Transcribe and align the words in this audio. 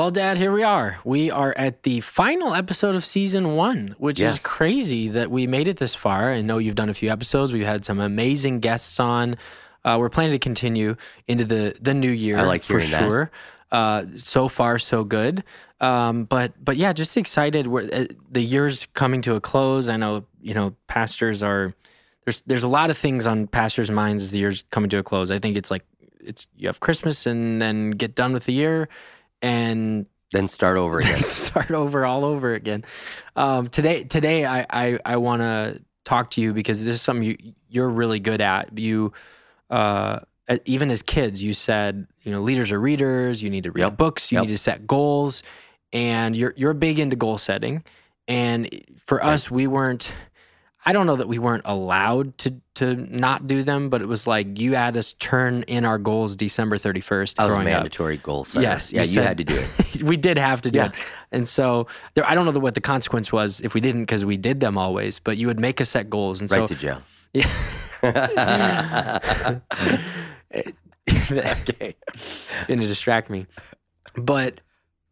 Well, 0.00 0.10
Dad, 0.10 0.38
here 0.38 0.50
we 0.50 0.62
are. 0.62 0.98
We 1.04 1.30
are 1.30 1.52
at 1.58 1.82
the 1.82 2.00
final 2.00 2.54
episode 2.54 2.96
of 2.96 3.04
season 3.04 3.54
one, 3.54 3.94
which 3.98 4.18
Yes. 4.18 4.36
is 4.36 4.42
crazy 4.42 5.08
that 5.08 5.30
we 5.30 5.46
made 5.46 5.68
it 5.68 5.76
this 5.76 5.94
far. 5.94 6.32
I 6.32 6.40
know 6.40 6.56
you've 6.56 6.74
done 6.74 6.88
a 6.88 6.94
few 6.94 7.10
episodes. 7.10 7.52
We've 7.52 7.66
had 7.66 7.84
some 7.84 8.00
amazing 8.00 8.60
guests 8.60 8.98
on. 8.98 9.36
Uh, 9.84 9.98
we're 10.00 10.08
planning 10.08 10.32
to 10.32 10.38
continue 10.38 10.96
into 11.28 11.44
the 11.44 11.76
the 11.82 11.92
new 11.92 12.10
year. 12.10 12.38
I 12.38 12.44
like 12.44 12.62
for 12.62 12.80
sure. 12.80 13.30
Uh, 13.70 14.06
so 14.16 14.48
far, 14.48 14.78
so 14.78 15.04
good. 15.04 15.44
Um, 15.82 16.24
but 16.24 16.54
but 16.64 16.78
yeah, 16.78 16.94
just 16.94 17.18
excited. 17.18 17.66
We're, 17.66 17.90
uh, 17.92 18.06
the 18.30 18.40
year's 18.40 18.86
coming 18.94 19.20
to 19.20 19.34
a 19.34 19.40
close. 19.42 19.90
I 19.90 19.98
know 19.98 20.24
you 20.40 20.54
know 20.54 20.74
pastors 20.86 21.42
are 21.42 21.74
there's 22.24 22.40
there's 22.46 22.64
a 22.64 22.68
lot 22.68 22.88
of 22.88 22.96
things 22.96 23.26
on 23.26 23.48
pastors' 23.48 23.90
minds 23.90 24.22
as 24.22 24.30
the 24.30 24.38
year's 24.38 24.64
coming 24.70 24.88
to 24.88 24.96
a 24.96 25.02
close. 25.02 25.30
I 25.30 25.38
think 25.38 25.58
it's 25.58 25.70
like 25.70 25.84
it's 26.20 26.46
you 26.56 26.68
have 26.68 26.80
Christmas 26.80 27.26
and 27.26 27.60
then 27.60 27.90
get 27.90 28.14
done 28.14 28.32
with 28.32 28.44
the 28.46 28.54
year 28.54 28.88
and 29.42 30.06
Then 30.32 30.48
start 30.48 30.76
over 30.76 30.98
again. 31.00 31.20
start 31.20 31.70
over 31.70 32.04
all 32.04 32.24
over 32.24 32.54
again. 32.54 32.84
Um, 33.36 33.68
today, 33.68 34.04
today 34.04 34.44
I 34.44 34.66
I, 34.70 34.98
I 35.04 35.16
want 35.16 35.42
to 35.42 35.82
talk 36.04 36.30
to 36.32 36.40
you 36.40 36.52
because 36.52 36.84
this 36.84 36.94
is 36.96 37.02
something 37.02 37.24
you 37.24 37.36
you're 37.68 37.88
really 37.88 38.20
good 38.20 38.40
at. 38.40 38.76
You, 38.78 39.12
uh, 39.70 40.20
even 40.64 40.90
as 40.90 41.02
kids, 41.02 41.42
you 41.42 41.52
said 41.54 42.06
you 42.22 42.32
know 42.32 42.40
leaders 42.40 42.72
are 42.72 42.80
readers. 42.80 43.42
You 43.42 43.50
need 43.50 43.64
to 43.64 43.70
read 43.70 43.82
Yep. 43.82 43.96
books. 43.96 44.32
You 44.32 44.36
Yep. 44.38 44.42
need 44.42 44.48
to 44.52 44.58
set 44.58 44.86
goals, 44.86 45.42
and 45.92 46.36
you're 46.36 46.54
you're 46.56 46.74
big 46.74 46.98
into 46.98 47.16
goal 47.16 47.38
setting. 47.38 47.84
And 48.28 48.68
for 49.06 49.24
us, 49.24 49.50
we 49.50 49.66
weren't. 49.66 50.12
I 50.84 50.94
don't 50.94 51.06
know 51.06 51.16
that 51.16 51.28
we 51.28 51.38
weren't 51.38 51.64
allowed 51.66 52.38
to 52.38 52.54
to 52.76 52.94
not 52.96 53.46
do 53.46 53.62
them, 53.62 53.90
but 53.90 54.00
it 54.00 54.06
was 54.06 54.26
like 54.26 54.58
you 54.58 54.74
had 54.74 54.96
us 54.96 55.12
turn 55.12 55.62
in 55.64 55.84
our 55.84 55.98
goals 55.98 56.36
December 56.36 56.78
thirty 56.78 57.00
first. 57.00 57.38
I 57.38 57.44
was 57.44 57.52
growing 57.54 57.68
up. 57.68 57.74
mandatory 57.74 58.16
goal 58.16 58.44
setter. 58.44 58.62
Yes, 58.62 58.90
Yeah, 58.92 59.02
you 59.02 59.06
said- 59.08 59.26
had 59.26 59.38
to 59.38 59.44
do 59.44 59.54
it. 59.56 60.02
we 60.02 60.16
did 60.16 60.38
have 60.38 60.62
to 60.62 60.70
do 60.70 60.78
Yeah. 60.78 60.86
it. 60.86 60.92
And 61.32 61.46
so 61.46 61.86
there, 62.14 62.26
I 62.26 62.34
don't 62.34 62.46
know 62.46 62.52
the, 62.52 62.60
what 62.60 62.74
the 62.74 62.80
consequence 62.80 63.30
was 63.30 63.60
if 63.60 63.74
we 63.74 63.80
didn't 63.82 64.02
because 64.02 64.24
we 64.24 64.38
did 64.38 64.60
them 64.60 64.78
always, 64.78 65.18
but 65.18 65.36
you 65.36 65.46
would 65.48 65.60
make 65.60 65.80
us 65.82 65.90
set 65.90 66.08
goals. 66.08 66.40
And 66.40 66.50
Right 66.50 66.60
so 66.60 66.74
to 66.74 66.74
jail. 66.74 67.02
Yeah. 67.32 67.48
okay, 71.30 71.96
to 72.66 72.76
distract 72.76 73.30
me. 73.30 73.46
But 74.14 74.60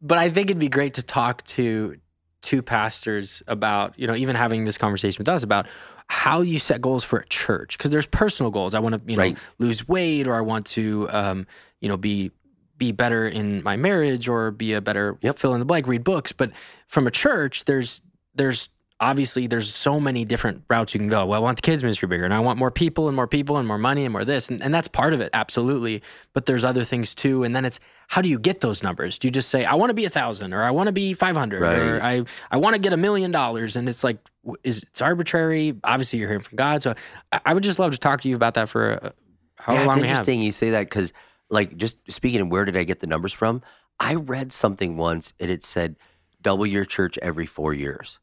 but 0.00 0.18
I 0.18 0.30
think 0.30 0.46
it'd 0.50 0.58
be 0.58 0.68
great 0.68 0.94
to 0.94 1.02
talk 1.02 1.44
to 1.48 1.96
two 2.48 2.62
pastors 2.62 3.42
about, 3.46 3.92
you 3.98 4.06
know, 4.06 4.14
even 4.16 4.34
having 4.34 4.64
this 4.64 4.78
conversation 4.78 5.18
with 5.18 5.28
us 5.28 5.42
about 5.42 5.66
how 6.06 6.40
you 6.40 6.58
set 6.58 6.80
goals 6.80 7.04
for 7.04 7.18
a 7.18 7.26
church 7.26 7.76
because 7.76 7.90
there's 7.90 8.06
personal 8.06 8.50
goals. 8.50 8.72
I 8.74 8.78
want 8.80 8.94
to, 8.94 9.00
you 9.10 9.16
know, 9.18 9.22
Right. 9.22 9.38
lose 9.58 9.86
weight 9.86 10.26
or 10.26 10.34
I 10.34 10.40
want 10.40 10.64
to 10.68 11.06
um, 11.10 11.46
you 11.80 11.88
know, 11.90 11.98
be 11.98 12.30
be 12.78 12.90
better 12.92 13.26
in 13.28 13.62
my 13.62 13.76
marriage 13.76 14.28
or 14.28 14.50
be 14.50 14.72
a 14.72 14.80
better 14.80 15.18
Yep. 15.20 15.38
fill 15.38 15.52
in 15.52 15.58
the 15.58 15.66
blank, 15.66 15.86
read 15.86 16.04
books. 16.04 16.32
But 16.32 16.52
from 16.86 17.06
a 17.06 17.10
church, 17.10 17.66
there's 17.66 18.00
there's 18.34 18.70
obviously 19.00 19.46
there's 19.46 19.72
so 19.72 20.00
many 20.00 20.24
different 20.24 20.64
routes 20.68 20.92
you 20.92 20.98
can 20.98 21.08
go. 21.08 21.24
Well, 21.26 21.40
I 21.40 21.42
want 21.42 21.56
the 21.56 21.62
kids 21.62 21.82
ministry 21.82 22.08
bigger 22.08 22.24
and 22.24 22.34
I 22.34 22.40
want 22.40 22.58
more 22.58 22.70
people 22.70 23.06
and 23.06 23.14
more 23.14 23.28
people 23.28 23.56
and 23.56 23.66
more 23.66 23.78
money 23.78 24.04
and 24.04 24.12
more 24.12 24.24
this. 24.24 24.48
And, 24.48 24.60
and 24.62 24.74
that's 24.74 24.88
part 24.88 25.14
of 25.14 25.20
it, 25.20 25.30
absolutely. 25.32 26.02
But 26.32 26.46
there's 26.46 26.64
other 26.64 26.82
things 26.84 27.14
too. 27.14 27.44
And 27.44 27.54
then 27.54 27.64
it's 27.64 27.78
how 28.08 28.22
do 28.22 28.28
you 28.28 28.38
get 28.38 28.60
those 28.60 28.82
numbers? 28.82 29.18
Do 29.18 29.28
you 29.28 29.32
just 29.32 29.50
say, 29.50 29.64
I 29.64 29.74
want 29.74 29.90
to 29.90 29.94
be 29.94 30.04
a 30.04 30.10
thousand 30.10 30.52
or 30.52 30.62
I 30.62 30.70
want 30.72 30.88
to 30.88 30.92
be 30.92 31.12
500 31.12 31.62
or 31.62 32.02
I, 32.02 32.24
I 32.50 32.56
want 32.56 32.74
to 32.74 32.80
get 32.80 32.92
a 32.92 32.96
million 32.96 33.30
dollars. 33.30 33.76
And 33.76 33.88
it's 33.88 34.02
like, 34.02 34.18
is 34.64 34.82
it's 34.82 35.00
arbitrary. 35.00 35.76
Obviously 35.84 36.18
you're 36.18 36.28
hearing 36.28 36.42
from 36.42 36.56
God. 36.56 36.82
So 36.82 36.94
I, 37.30 37.40
I 37.46 37.54
would 37.54 37.62
just 37.62 37.78
love 37.78 37.92
to 37.92 37.98
talk 37.98 38.22
to 38.22 38.28
you 38.28 38.34
about 38.34 38.54
that 38.54 38.68
for 38.68 38.98
uh, 39.04 39.10
how 39.56 39.74
yeah, 39.74 39.84
long 39.84 39.98
it's 39.98 40.04
interesting 40.04 40.42
you 40.42 40.52
say 40.52 40.70
that 40.70 40.84
because, 40.86 41.12
like, 41.50 41.76
just 41.76 41.96
speaking 42.08 42.40
of 42.40 42.48
where 42.48 42.64
did 42.64 42.76
I 42.76 42.84
get 42.84 43.00
the 43.00 43.06
numbers 43.06 43.32
from? 43.32 43.62
I 44.00 44.14
read 44.14 44.52
something 44.52 44.96
once 44.96 45.32
and 45.38 45.50
it 45.50 45.64
said 45.64 45.96
double 46.40 46.66
your 46.66 46.84
church 46.84 47.18
every 47.18 47.46
four 47.46 47.74
years. 47.74 48.18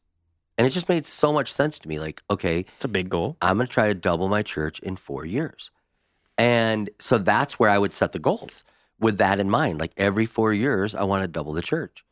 And 0.58 0.66
it 0.66 0.70
just 0.70 0.88
made 0.88 1.04
so 1.06 1.32
much 1.32 1.52
sense 1.52 1.78
to 1.80 1.88
me. 1.88 1.98
Like, 1.98 2.22
okay, 2.30 2.64
It's 2.76 2.84
a 2.84 2.88
big 2.88 3.08
goal. 3.10 3.36
I'm 3.42 3.56
going 3.56 3.66
to 3.66 3.72
try 3.72 3.88
to 3.88 3.94
double 3.94 4.28
my 4.28 4.42
church 4.42 4.78
in 4.80 4.96
four 4.96 5.24
years. 5.26 5.70
And 6.38 6.90
so 6.98 7.18
that's 7.18 7.58
where 7.58 7.70
I 7.70 7.78
would 7.78 7.92
set 7.92 8.12
the 8.12 8.18
goals 8.18 8.64
with 8.98 9.18
that 9.18 9.38
in 9.38 9.50
mind. 9.50 9.78
Like, 9.80 9.92
every 9.96 10.26
four 10.26 10.52
years, 10.52 10.94
I 10.94 11.02
want 11.04 11.22
to 11.22 11.28
double 11.28 11.52
the 11.52 11.62
church. 11.62 12.04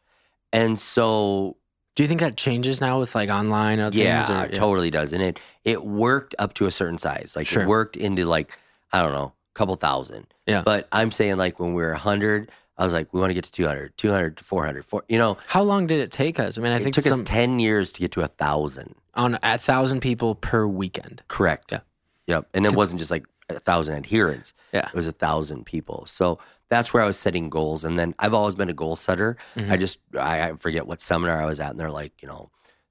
And 0.52 0.78
so 0.78 1.56
Do 1.96 2.02
you 2.02 2.08
think 2.08 2.20
that 2.20 2.36
changes 2.36 2.80
now 2.80 2.98
with 3.00 3.14
like 3.14 3.30
online 3.30 3.80
or 3.80 3.90
Yeah, 3.92 4.22
things? 4.22 4.30
Or, 4.38 4.44
it 4.44 4.54
totally 4.54 4.90
does. 4.90 5.12
And 5.12 5.22
it 5.22 5.38
it 5.64 5.84
worked 5.84 6.34
up 6.38 6.54
to 6.54 6.66
a 6.66 6.70
certain 6.70 6.98
size. 6.98 7.34
Like 7.36 7.46
Sure. 7.46 7.62
it 7.62 7.68
worked 7.68 7.96
into 7.96 8.24
like, 8.26 8.56
I 8.92 9.00
don't 9.00 9.12
know, 9.12 9.32
a 9.54 9.54
couple 9.58 9.74
thousand. 9.76 10.26
Yeah. 10.46 10.62
But 10.64 10.88
I'm 10.92 11.10
saying 11.10 11.36
like 11.36 11.58
when 11.60 11.72
we 11.74 11.82
were 11.82 11.90
100, 11.92 12.50
I 12.76 12.84
was 12.84 12.92
like, 12.92 13.12
we 13.14 13.20
want 13.20 13.30
to 13.30 13.34
get 13.34 13.44
to 13.44 13.52
200, 13.52 13.96
200 13.96 14.36
to 14.38 14.44
400. 14.44 14.84
Four, 14.84 15.04
you 15.08 15.18
know, 15.18 15.36
How 15.46 15.62
long 15.62 15.86
did 15.86 16.00
it 16.00 16.10
take 16.10 16.40
us? 16.40 16.58
I 16.58 16.60
mean, 16.60 16.72
I 16.72 16.78
think 16.78 16.88
it 16.88 17.02
took 17.02 17.04
some, 17.10 17.20
us 17.20 17.26
10 17.28 17.60
years 17.60 17.92
to 17.92 18.00
get 18.00 18.10
to 18.12 18.22
a 18.22 18.28
thousand. 18.28 18.94
on 19.14 19.38
a 19.42 19.58
thousand 19.58 20.00
people 20.00 20.34
per 20.34 20.66
weekend. 20.66 21.22
Correct. 21.28 21.70
Yeah. 21.72 21.80
Yep. 22.26 22.48
And 22.54 22.66
it 22.66 22.74
wasn't 22.74 22.98
just 22.98 23.10
like 23.10 23.26
a 23.48 23.60
thousand 23.60 23.94
adherents. 23.96 24.54
Yeah. 24.72 24.88
It 24.88 24.94
was 24.94 25.06
a 25.06 25.12
thousand 25.12 25.66
people. 25.66 26.04
So 26.06 26.38
that's 26.68 26.92
where 26.92 27.02
I 27.02 27.06
was 27.06 27.16
setting 27.18 27.48
goals. 27.50 27.84
And 27.84 27.96
then 27.98 28.14
I've 28.18 28.34
always 28.34 28.54
been 28.56 28.68
a 28.70 28.74
goal 28.74 28.96
setter. 28.96 29.36
Mhm. 29.54 29.70
I 29.70 29.76
just, 29.76 29.98
I, 30.18 30.48
I 30.50 30.52
forget 30.54 30.86
what 30.86 31.00
seminar 31.00 31.40
I 31.40 31.46
was 31.46 31.60
at, 31.60 31.70
and 31.70 31.78
they're 31.78 31.90
like, 31.92 32.20
you 32.22 32.26
know, 32.26 32.50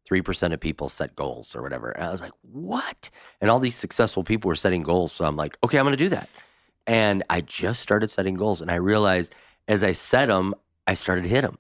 3% 0.10 0.54
of 0.54 0.60
people 0.60 0.88
set 0.90 1.16
goals 1.16 1.56
or 1.56 1.62
whatever. 1.62 1.90
And 1.90 2.06
I 2.06 2.12
was 2.12 2.22
like, 2.22 2.34
what? 2.42 3.10
And 3.42 3.50
all 3.50 3.60
these 3.60 3.76
successful 3.76 4.24
people 4.24 4.48
were 4.48 4.56
setting 4.56 4.84
goals. 4.84 5.12
So 5.12 5.26
I'm 5.26 5.36
like, 5.36 5.58
okay, 5.64 5.78
I'm 5.80 5.86
going 5.86 5.98
to 5.98 6.04
do 6.04 6.10
that. 6.10 6.30
And 6.86 7.24
I 7.30 7.42
just 7.42 7.82
started 7.82 8.12
setting 8.12 8.36
goals. 8.36 8.62
And 8.62 8.70
I 8.70 8.76
realized 8.76 9.34
as 9.68 9.84
I 9.84 9.94
set 9.94 10.28
them, 10.28 10.54
I 10.88 10.94
started 10.94 11.24
to 11.24 11.30
hit 11.30 11.42
them. 11.42 11.58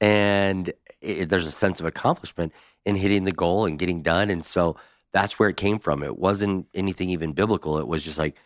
And 0.00 0.72
it, 1.00 1.28
there's 1.28 1.46
a 1.46 1.52
sense 1.52 1.80
of 1.80 1.86
accomplishment 1.86 2.52
in 2.84 2.96
hitting 2.96 3.24
the 3.24 3.32
goal 3.32 3.66
and 3.66 3.78
getting 3.78 4.02
done. 4.02 4.30
And 4.30 4.44
so 4.44 4.76
that's 5.12 5.38
where 5.38 5.48
it 5.48 5.56
came 5.56 5.78
from. 5.78 6.02
It 6.02 6.18
wasn't 6.18 6.66
anything 6.74 7.10
even 7.10 7.32
biblical. 7.32 7.78
It 7.78 7.88
was 7.88 8.04
just 8.04 8.18
like, 8.18 8.36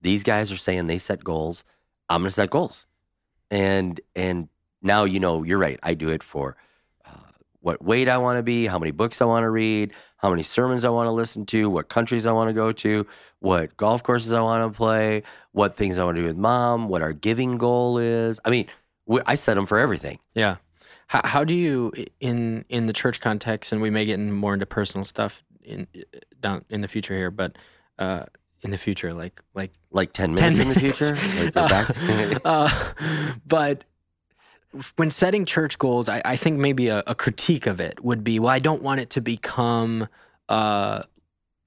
these 0.00 0.22
guys 0.22 0.52
are 0.52 0.56
saying 0.56 0.86
they 0.86 0.98
set 0.98 1.24
goals. 1.24 1.64
I'm 2.08 2.22
going 2.22 2.28
to 2.28 2.32
set 2.32 2.50
goals. 2.50 2.86
And, 3.50 4.00
and 4.14 4.48
now, 4.82 5.04
you 5.04 5.20
know, 5.20 5.42
you're 5.42 5.58
right. 5.58 5.80
I 5.82 5.94
do 5.94 6.10
it 6.10 6.22
for 6.22 6.56
what 7.60 7.82
weight 7.82 8.08
I 8.08 8.18
want 8.18 8.38
to 8.38 8.42
be, 8.42 8.66
how 8.66 8.78
many 8.78 8.90
books 8.90 9.20
I 9.20 9.24
want 9.24 9.44
to 9.44 9.50
read, 9.50 9.92
how 10.18 10.30
many 10.30 10.42
sermons 10.42 10.84
I 10.84 10.90
want 10.90 11.06
to 11.08 11.12
listen 11.12 11.46
to, 11.46 11.68
what 11.68 11.88
countries 11.88 12.26
I 12.26 12.32
want 12.32 12.48
to 12.48 12.54
go 12.54 12.72
to, 12.72 13.06
what 13.40 13.76
golf 13.76 14.02
courses 14.02 14.32
I 14.32 14.40
want 14.40 14.72
to 14.72 14.76
play, 14.76 15.22
what 15.52 15.76
things 15.76 15.98
I 15.98 16.04
want 16.04 16.16
to 16.16 16.22
do 16.22 16.26
with 16.26 16.36
mom, 16.36 16.88
what 16.88 17.02
our 17.02 17.12
giving 17.12 17.58
goal 17.58 17.98
is. 17.98 18.40
I 18.44 18.50
mean, 18.50 18.66
we, 19.06 19.20
I 19.26 19.34
set 19.34 19.54
them 19.54 19.66
for 19.66 19.78
everything. 19.78 20.18
Yeah. 20.34 20.56
How, 21.08 21.22
how 21.24 21.44
do 21.44 21.54
you 21.54 21.92
in 22.20 22.64
in 22.68 22.86
the 22.86 22.92
church 22.92 23.20
context, 23.20 23.72
and 23.72 23.80
we 23.80 23.88
may 23.88 24.04
get 24.04 24.14
in 24.14 24.30
more 24.32 24.52
into 24.52 24.66
personal 24.66 25.04
stuff 25.04 25.42
in 25.62 25.86
down 26.40 26.64
in 26.68 26.82
the 26.82 26.88
future 26.88 27.14
here, 27.14 27.30
but 27.30 27.56
uh, 27.98 28.24
in 28.62 28.70
the 28.70 28.78
future, 28.78 29.14
like 29.14 29.40
like 29.54 29.72
Like 29.90 30.12
10 30.12 30.34
10 30.34 30.56
minutes 30.56 30.58
in 30.58 30.68
the 30.68 30.80
future. 30.80 31.16
Like 31.54 31.54
back. 31.54 32.40
uh, 32.44 32.92
but 33.46 33.84
when 34.96 35.10
setting 35.10 35.44
church 35.44 35.78
goals, 35.78 36.08
I, 36.08 36.20
I 36.24 36.36
think 36.36 36.58
maybe 36.58 36.88
a, 36.88 37.02
a 37.06 37.14
critique 37.14 37.66
of 37.66 37.80
it 37.80 38.04
would 38.04 38.22
be, 38.22 38.38
well, 38.38 38.50
I 38.50 38.58
don't 38.58 38.82
want 38.82 39.00
it 39.00 39.10
to 39.10 39.20
become, 39.20 40.08
uh, 40.48 41.02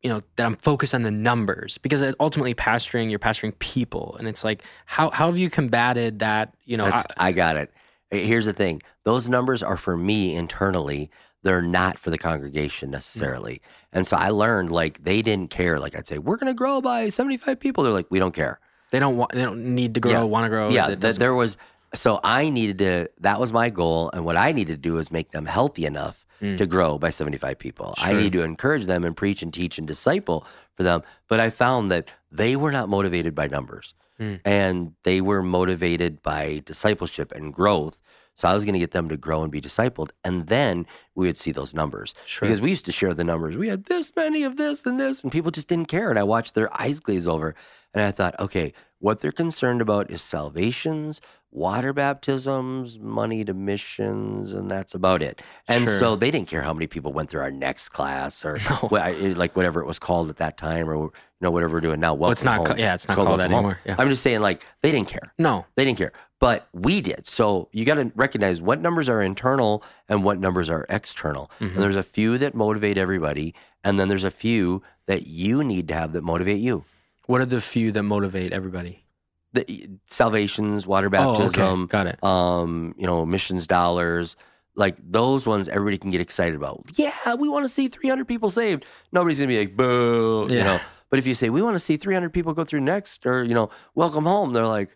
you 0.01 0.09
know, 0.09 0.21
that 0.35 0.45
I'm 0.45 0.55
focused 0.55 0.93
on 0.93 1.03
the 1.03 1.11
numbers 1.11 1.77
because 1.77 2.03
ultimately 2.19 2.53
pastoring, 2.55 3.09
you're 3.09 3.19
pastoring 3.19 3.57
people, 3.59 4.15
and 4.19 4.27
it's 4.27 4.43
like, 4.43 4.63
how 4.85 5.09
how 5.11 5.27
have 5.27 5.37
you 5.37 5.49
combated 5.49 6.19
that? 6.19 6.53
You 6.65 6.77
know, 6.77 6.85
That's, 6.85 7.05
I, 7.17 7.31
got 7.31 7.55
it. 7.57 7.71
Here's 8.09 8.45
the 8.45 8.53
thing 8.53 8.81
those 9.03 9.29
numbers 9.29 9.61
are 9.63 9.77
for 9.77 9.95
me 9.97 10.35
internally. 10.35 11.09
They're 11.43 11.61
not 11.63 11.97
for 11.97 12.11
the 12.11 12.19
congregation 12.19 12.91
necessarily. 12.91 13.61
And 13.91 14.05
so 14.05 14.15
I 14.15 14.29
learned 14.29 14.71
like 14.71 15.03
they 15.03 15.23
didn't 15.23 15.49
care. 15.49 15.79
Like 15.79 15.95
I'd 15.95 16.05
say, 16.07 16.19
we're 16.19 16.37
going 16.37 16.53
to 16.53 16.57
grow 16.57 16.81
by 16.81 17.09
75 17.09 17.59
people. 17.59 17.83
They're 17.83 17.91
like, 17.93 18.11
we 18.11 18.19
don't 18.19 18.33
care. 18.35 18.59
they 18.91 18.99
don't 18.99 19.17
want, 19.17 19.31
they 19.31 19.41
don't 19.41 19.73
need 19.73 19.95
to 19.95 19.99
grow, 19.99 20.11
Yeah. 20.11 20.21
want 20.23 20.45
to 20.45 20.49
grow. 20.49 20.69
yeah, 20.69 20.93
th- 20.93 21.15
there 21.15 21.33
was. 21.33 21.57
So 21.93 22.19
I 22.23 22.49
needed 22.49 22.77
to, 22.79 23.09
that 23.19 23.39
was 23.39 23.51
my 23.51 23.69
goal. 23.69 24.09
And 24.13 24.23
what 24.23 24.37
I 24.37 24.51
needed 24.53 24.73
to 24.81 24.89
do 24.89 24.97
is 24.97 25.11
make 25.11 25.31
them 25.31 25.45
healthy 25.45 25.85
enough 25.85 26.25
Mm. 26.41 26.57
to 26.57 26.65
grow 26.65 26.97
by 26.97 27.11
75 27.11 27.59
people. 27.59 27.93
I 27.99 28.13
need 28.13 28.31
to 28.33 28.41
encourage 28.41 28.87
them 28.87 29.03
and 29.03 29.15
preach 29.15 29.43
and 29.43 29.53
teach 29.53 29.77
and 29.77 29.87
disciple 29.87 30.43
for 30.73 30.81
them. 30.81 31.03
But 31.27 31.39
I 31.39 31.51
found 31.51 31.91
that 31.91 32.09
they 32.31 32.55
were 32.55 32.71
not 32.71 32.89
motivated 32.89 33.35
by 33.35 33.45
numbers 33.45 33.93
Mm. 34.19 34.39
and 34.43 34.93
they 35.03 35.21
were 35.21 35.43
motivated 35.43 36.23
by 36.23 36.63
discipleship 36.65 37.31
and 37.31 37.53
growth. 37.53 37.99
So 38.33 38.47
I 38.47 38.55
was 38.55 38.63
going 38.65 38.73
to 38.73 38.79
get 38.79 38.89
them 38.89 39.07
to 39.09 39.17
grow 39.17 39.43
and 39.43 39.51
be 39.51 39.61
discipled. 39.61 40.09
And 40.23 40.47
then 40.47 40.87
we 41.13 41.27
would 41.27 41.37
see 41.37 41.51
those 41.51 41.75
numbers. 41.75 42.15
Sure. 42.25 42.47
Because 42.47 42.59
we 42.61 42.71
used 42.71 42.85
to 42.85 42.91
share 42.91 43.13
the 43.13 43.23
numbers. 43.23 43.55
We 43.55 43.67
had 43.67 43.85
this 43.85 44.11
many 44.15 44.41
of 44.41 44.57
this 44.57 44.83
and 44.83 44.99
this, 44.99 45.21
and 45.21 45.31
people 45.31 45.51
just 45.51 45.67
didn't 45.67 45.89
care. 45.89 46.09
And 46.09 46.17
I 46.17 46.23
watched 46.23 46.55
their 46.55 46.73
eyes 46.81 46.99
glaze 46.99 47.27
over. 47.27 47.53
And 47.93 48.01
I 48.03 48.09
thought, 48.09 48.33
okay, 48.39 48.73
what 48.97 49.19
they're 49.19 49.31
concerned 49.31 49.81
about 49.81 50.09
is 50.09 50.23
salvations, 50.23 51.21
water 51.51 51.91
baptisms, 51.93 52.97
money 52.99 53.43
to 53.43 53.53
missions, 53.53 54.53
and 54.53 54.71
that's 54.71 54.93
about 54.93 55.21
it. 55.21 55.41
And 55.67 55.83
Sure. 55.83 55.99
so 55.99 56.15
they 56.15 56.31
didn't 56.31 56.47
care 56.47 56.61
how 56.61 56.73
many 56.73 56.87
people 56.87 57.11
went 57.13 57.29
through 57.29 57.41
our 57.41 57.51
next 57.51 57.89
class 57.89 58.45
or 58.45 58.57
No. 58.69 58.87
like 58.91 59.55
whatever 59.55 59.81
it 59.81 59.85
was 59.87 59.99
called 59.99 60.29
at 60.29 60.37
that 60.37 60.57
time 60.57 60.89
or 60.89 60.95
you 60.95 61.11
know 61.41 61.51
whatever 61.51 61.73
we're 61.73 61.81
doing 61.81 61.99
now. 61.99 62.13
Well, 62.13 62.31
it's 62.31 62.43
not. 62.43 62.65
ca- 62.65 62.75
yeah, 62.77 62.93
it's 62.93 63.07
not 63.07 63.15
called 63.15 63.27
called 63.27 63.39
that 63.41 63.51
anymore. 63.51 63.79
Yeah. 63.85 63.95
I'm 63.97 64.09
just 64.09 64.21
saying, 64.21 64.41
like 64.41 64.65
they 64.81 64.91
didn't 64.91 65.07
care. 65.09 65.33
no. 65.37 65.65
They 65.75 65.83
didn't 65.85 65.97
care. 65.97 66.13
but 66.39 66.67
we 66.73 67.01
did. 67.01 67.27
So 67.27 67.67
you 67.71 67.85
got 67.85 67.95
to 67.95 68.11
recognize 68.15 68.61
what 68.61 68.79
numbers 68.81 69.07
are 69.09 69.21
internal 69.21 69.83
and 70.09 70.23
what 70.23 70.39
numbers 70.39 70.69
are 70.69 70.85
external. 70.89 71.51
Mm-hmm. 71.59 71.73
And 71.75 71.83
there's 71.83 71.95
a 71.95 72.03
few 72.03 72.37
that 72.39 72.55
motivate 72.55 72.97
everybody, 72.97 73.53
and 73.83 73.99
then 73.99 74.07
there's 74.07 74.23
a 74.23 74.31
few 74.31 74.81
that 75.07 75.27
you 75.27 75.63
need 75.63 75.87
to 75.89 75.93
have 75.93 76.13
that 76.13 76.23
motivate 76.23 76.59
you. 76.59 76.83
What 77.27 77.41
are 77.41 77.45
the 77.45 77.61
few 77.61 77.91
that 77.91 78.01
motivate 78.03 78.51
everybody? 78.53 79.03
The 79.53 79.89
salvations, 80.05 80.87
water 80.87 81.09
Oh, 81.13 81.31
okay. 81.31 81.41
baptism, 81.43 81.87
Got 81.87 82.07
it. 82.07 82.23
um, 82.23 82.93
you 82.97 83.05
know, 83.05 83.25
missions 83.25 83.67
dollars, 83.67 84.35
like 84.75 84.95
those 85.03 85.45
ones 85.45 85.67
everybody 85.67 85.97
can 85.97 86.09
get 86.11 86.21
excited 86.21 86.55
about. 86.55 86.85
Yeah, 86.95 87.11
we 87.37 87.49
want 87.49 87.65
to 87.65 87.69
see 87.69 87.87
300 87.89 88.25
people 88.27 88.49
saved. 88.49 88.85
Nobody's 89.11 89.39
going 89.39 89.49
to 89.49 89.55
be 89.55 89.59
like, 89.59 89.75
boo, 89.75 90.47
you 90.49 90.63
know. 90.63 90.79
But 91.09 91.19
if 91.19 91.27
you 91.27 91.33
say, 91.33 91.49
we 91.49 91.61
want 91.61 91.75
to 91.75 91.79
see 91.79 91.97
300 91.97 92.31
people 92.31 92.53
go 92.53 92.63
through 92.63 92.79
next 92.79 93.25
or, 93.25 93.43
you 93.43 93.53
know, 93.53 93.69
welcome 93.95 94.23
home, 94.23 94.53
they're 94.53 94.65
like, 94.65 94.95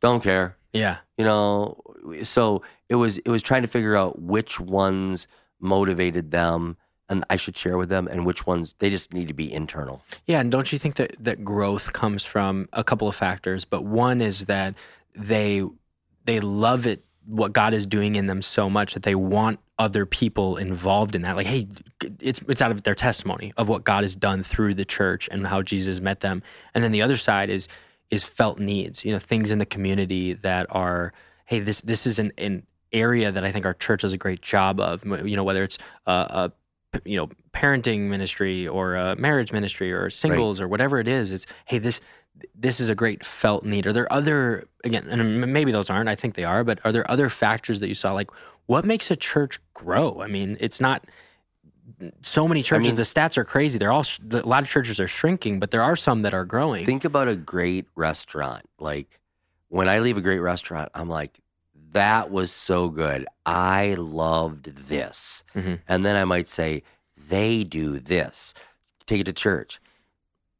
don't 0.00 0.20
care, 0.22 0.56
Yeah. 0.72 0.96
you 1.16 1.24
know. 1.24 1.80
So 2.24 2.62
it 2.88 2.96
was, 2.96 3.18
it 3.18 3.28
was 3.28 3.42
trying 3.44 3.62
to 3.62 3.68
figure 3.68 3.94
out 3.96 4.20
which 4.20 4.58
ones 4.58 5.28
motivated 5.60 6.32
them 6.32 6.76
and 7.08 7.24
I 7.28 7.36
should 7.36 7.56
share 7.56 7.76
with 7.76 7.88
them 7.88 8.08
and 8.08 8.24
which 8.24 8.46
ones 8.46 8.74
they 8.78 8.90
just 8.90 9.12
need 9.12 9.28
to 9.28 9.34
be 9.34 9.52
internal. 9.52 10.02
Yeah, 10.26 10.40
and 10.40 10.50
don't 10.50 10.72
you 10.72 10.78
think 10.78 10.96
that 10.96 11.16
that 11.18 11.44
growth 11.44 11.92
comes 11.92 12.24
from 12.24 12.68
a 12.72 12.84
couple 12.84 13.08
of 13.08 13.14
factors? 13.14 13.64
But 13.64 13.84
one 13.84 14.20
is 14.20 14.46
that 14.46 14.74
they 15.14 15.64
they 16.24 16.40
love 16.40 16.86
it 16.86 17.04
what 17.26 17.52
God 17.52 17.72
is 17.72 17.86
doing 17.86 18.16
in 18.16 18.26
them 18.26 18.42
so 18.42 18.68
much 18.68 18.94
that 18.94 19.04
they 19.04 19.14
want 19.14 19.60
other 19.78 20.06
people 20.06 20.56
involved 20.56 21.14
in 21.14 21.22
that. 21.22 21.36
Like, 21.36 21.46
hey, 21.46 21.68
it's 22.20 22.40
it's 22.48 22.62
out 22.62 22.70
of 22.70 22.82
their 22.82 22.94
testimony 22.94 23.52
of 23.56 23.68
what 23.68 23.84
God 23.84 24.02
has 24.02 24.14
done 24.14 24.42
through 24.42 24.74
the 24.74 24.84
church 24.84 25.28
and 25.30 25.46
how 25.46 25.62
Jesus 25.62 26.00
met 26.00 26.20
them. 26.20 26.42
And 26.74 26.82
then 26.82 26.92
the 26.92 27.02
other 27.02 27.16
side 27.16 27.50
is 27.50 27.68
is 28.10 28.24
felt 28.24 28.58
needs. 28.58 29.04
You 29.04 29.12
know, 29.12 29.18
things 29.18 29.50
in 29.50 29.58
the 29.58 29.66
community 29.66 30.34
that 30.34 30.66
are, 30.70 31.12
hey, 31.46 31.60
this 31.60 31.80
this 31.80 32.06
is 32.06 32.18
an, 32.18 32.32
an 32.38 32.66
area 32.92 33.32
that 33.32 33.44
I 33.44 33.52
think 33.52 33.64
our 33.64 33.74
church 33.74 34.02
does 34.02 34.12
a 34.12 34.18
great 34.18 34.42
job 34.42 34.80
of. 34.80 35.04
You 35.04 35.36
know, 35.36 35.44
whether 35.44 35.62
it's 35.62 35.78
a, 36.06 36.12
a 36.12 36.52
you 37.04 37.16
know 37.16 37.28
parenting 37.52 38.08
ministry 38.08 38.66
or 38.66 38.94
a 38.94 39.16
marriage 39.16 39.52
ministry 39.52 39.92
or 39.92 40.10
singles 40.10 40.60
or 40.60 40.68
whatever 40.68 40.98
it 40.98 41.08
is 41.08 41.30
it's 41.30 41.46
hey 41.66 41.78
this 41.78 42.00
this 42.54 42.80
is 42.80 42.88
a 42.88 42.94
great 42.94 43.24
felt 43.24 43.62
need. 43.64 43.86
Are 43.86 43.92
there 43.92 44.10
other 44.12 44.66
again 44.84 45.06
and 45.08 45.52
maybe 45.52 45.70
those 45.70 45.90
aren't 45.90 46.08
i 46.08 46.14
think 46.14 46.34
they 46.34 46.44
are 46.44 46.64
but 46.64 46.80
are 46.84 46.90
there 46.90 47.08
other 47.10 47.28
factors 47.28 47.80
that 47.80 47.88
you 47.88 47.94
saw 47.94 48.12
like 48.12 48.30
what 48.66 48.84
makes 48.84 49.10
a 49.10 49.16
church 49.16 49.58
grow? 49.74 50.20
I 50.22 50.28
mean 50.28 50.56
it's 50.60 50.80
not 50.80 51.04
so 52.22 52.48
many 52.48 52.62
churches 52.62 52.88
mean- 52.88 52.96
the 52.96 53.02
stats 53.02 53.36
are 53.36 53.44
crazy. 53.44 53.78
They're 53.78 53.92
all 53.92 54.04
a 54.32 54.36
lot 54.40 54.62
of 54.62 54.68
churches 54.68 54.98
are 54.98 55.08
shrinking 55.08 55.60
but 55.60 55.70
there 55.70 55.82
are 55.82 55.96
some 55.96 56.22
that 56.22 56.34
are 56.34 56.44
growing. 56.44 56.86
Think 56.86 57.04
about 57.04 57.28
a 57.28 57.36
great 57.36 57.86
restaurant. 57.94 58.64
Like 58.78 59.20
when 59.68 59.88
I 59.88 60.00
leave 60.00 60.16
a 60.16 60.20
great 60.20 60.40
restaurant, 60.40 60.90
I'm 60.94 61.08
like, 61.08 61.38
that 61.92 62.30
was 62.30 62.50
so 62.52 62.88
good. 62.88 63.26
I 63.46 63.94
loved 63.94 64.88
this. 64.88 65.44
Mhm. 65.54 65.80
And 65.86 66.04
then 66.04 66.16
I 66.16 66.24
might 66.24 66.48
say, 66.48 66.82
they 67.16 67.64
do 67.64 67.98
this. 67.98 68.54
Take 69.06 69.20
it 69.20 69.24
to 69.24 69.32
church. 69.32 69.80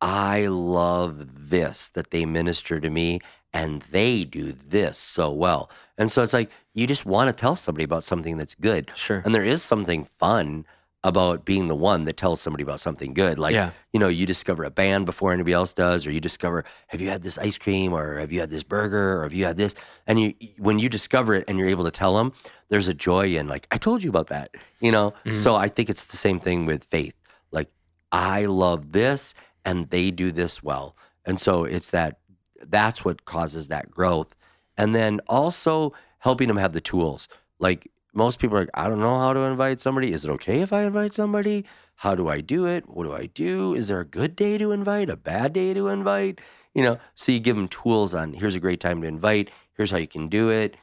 I 0.01 0.47
love 0.47 1.49
this 1.51 1.89
that 1.91 2.11
they 2.11 2.25
minister 2.25 2.81
to 2.81 2.91
me 2.91 3.21
and 3.53 3.83
they 3.83 4.25
do 4.25 4.53
this 4.53 4.99
so 4.99 5.31
well. 5.31 5.71
And 5.97 6.11
so 6.11 6.23
it's 6.23 6.33
like 6.33 6.51
you 6.75 6.87
just 6.87 7.07
want 7.07 7.29
to 7.29 7.33
tell 7.33 7.55
somebody 7.55 7.85
about 7.85 8.05
something 8.05 8.37
that's 8.37 8.55
good. 8.55 8.91
sure 8.95 9.23
And 9.25 9.35
there 9.35 9.45
is 9.45 9.63
something 9.63 10.05
fun 10.05 10.65
about 11.05 11.45
being 11.45 11.67
the 11.67 11.75
one 11.75 12.05
that 12.05 12.17
tells 12.17 12.41
somebody 12.41 12.63
about 12.63 12.81
something 12.81 13.13
good. 13.13 13.39
Like, 13.39 13.55
Yeah. 13.55 13.71
you 13.93 13.99
know, 13.99 14.07
you 14.07 14.25
discover 14.25 14.63
a 14.63 14.71
band 14.71 15.05
before 15.05 15.33
anybody 15.33 15.53
else 15.53 15.73
does, 15.73 16.07
or 16.07 16.13
you 16.13 16.21
discover, 16.21 16.65
have 16.89 17.01
you 17.01 17.09
had 17.09 17.23
this 17.23 17.39
ice 17.39 17.59
cream, 17.59 17.93
or 17.93 18.19
have 18.21 18.31
you 18.31 18.39
had 18.39 18.51
this 18.51 18.63
burger, 18.63 19.19
or 19.19 19.25
have 19.25 19.35
you 19.35 19.45
had 19.45 19.57
this? 19.57 19.75
And 20.07 20.21
you, 20.21 20.35
when 20.59 20.79
you 20.79 20.89
discover 20.89 21.35
it 21.35 21.45
and 21.49 21.59
you're 21.59 21.69
able 21.69 21.85
to 21.85 21.91
tell 21.91 22.17
them, 22.17 22.33
there's 22.69 22.87
a 22.87 22.95
joy 22.95 23.35
in 23.35 23.49
like, 23.49 23.67
I 23.73 23.79
told 23.79 24.03
you 24.05 24.11
about 24.11 24.29
that, 24.29 24.55
you 24.81 24.93
know? 24.93 25.11
Mm-hmm. 25.27 25.33
So 25.33 25.57
I 25.57 25.69
think 25.69 25.91
it's 25.91 26.05
the 26.07 26.17
same 26.17 26.39
thing 26.39 26.67
with 26.67 26.85
faith. 26.85 27.15
Like, 27.51 27.69
I 28.13 28.45
love 28.45 28.93
this 28.93 29.35
and 29.65 29.91
they 29.91 30.11
do 30.13 30.31
this 30.31 30.63
well. 30.63 30.97
And 31.25 31.41
so 31.41 31.65
it's 31.65 31.91
that, 31.91 32.19
that's 32.65 33.05
what 33.05 33.25
causes 33.25 33.69
that 33.69 33.91
growth. 33.91 34.37
And 34.79 34.95
then 34.95 35.21
also 35.29 35.93
helping 36.19 36.47
them 36.49 36.57
have 36.57 36.73
the 36.73 36.81
tools. 36.81 37.29
Like, 37.59 37.89
most 38.13 38.39
people 38.39 38.57
are 38.57 38.61
like, 38.61 38.71
I 38.75 38.89
don't 38.89 39.01
know 39.01 39.19
how 39.19 39.33
to 39.33 39.41
invite 39.41 39.81
somebody. 39.81 40.13
Is 40.13 40.25
it 40.25 40.31
okay 40.33 40.61
if 40.61 40.73
I 40.73 40.83
invite 40.83 41.15
somebody? 41.15 41.65
How 41.97 42.15
do 42.15 42.29
I 42.29 42.41
do 42.41 42.67
it? 42.67 42.89
What 42.89 43.05
do 43.05 43.13
I 43.13 43.27
do? 43.27 43.75
Is 43.75 43.89
there 43.89 44.01
a 44.01 44.05
good 44.05 44.37
day 44.37 44.59
to 44.59 44.73
invite? 44.73 45.09
A 45.09 45.17
bad 45.17 45.53
day 45.53 45.73
to 45.75 45.89
invite? 45.89 46.41
You 46.75 46.83
know, 46.83 46.99
so 47.15 47.33
you 47.33 47.41
give 47.41 47.57
them 47.57 47.69
tools 47.69 48.15
on 48.15 48.35
here's 48.35 48.55
a 48.55 48.61
great 48.61 48.81
time 48.81 49.01
to 49.03 49.09
invite. 49.09 49.51
Here's 49.77 49.91
how 49.91 49.99
you 49.99 50.09
can 50.09 50.29
do 50.29 50.49
it. 50.51 50.77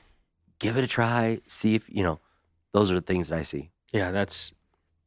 Give 0.60 0.78
it 0.78 0.84
a 0.84 0.88
try. 0.88 1.40
See 1.48 1.76
if, 1.76 1.90
you 1.90 2.04
know, 2.04 2.20
those 2.74 2.92
are 2.92 2.96
the 2.96 3.02
things 3.02 3.30
that 3.30 3.40
I 3.40 3.44
see. 3.44 3.70
Yeah, 3.92 4.12
that's 4.12 4.54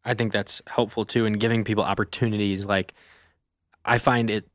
I 0.04 0.14
think 0.14 0.32
that's 0.32 0.60
helpful 0.66 1.04
too 1.04 1.26
in 1.26 1.34
giving 1.34 1.64
people 1.64 1.84
opportunities 1.84 2.66
like 2.66 2.94
I 3.84 3.98
find 3.98 4.30
it 4.30 4.48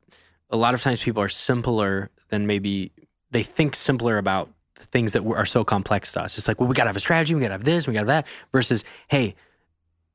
a 0.49 0.57
lot 0.57 0.73
of 0.73 0.81
times 0.81 1.03
people 1.03 1.21
are 1.21 1.29
simpler 1.29 2.09
than 2.29 2.47
maybe 2.47 2.91
they 3.31 3.43
think 3.43 3.75
simpler 3.75 4.17
about 4.17 4.49
things 4.91 5.13
that 5.13 5.25
are 5.25 5.45
so 5.45 5.63
complex 5.63 6.11
to 6.13 6.21
us. 6.21 6.37
It's 6.37 6.47
like, 6.47 6.59
well, 6.59 6.67
we 6.67 6.75
got 6.75 6.83
to 6.83 6.89
have 6.89 6.95
a 6.95 7.01
strategy, 7.01 7.35
we 7.35 7.41
got 7.41 7.47
to 7.47 7.53
have 7.53 7.63
this, 7.63 7.87
we 7.87 7.93
got 7.93 8.05
to 8.05 8.11
have 8.11 8.25
that 8.25 8.27
versus 8.51 8.83
hey, 9.07 9.35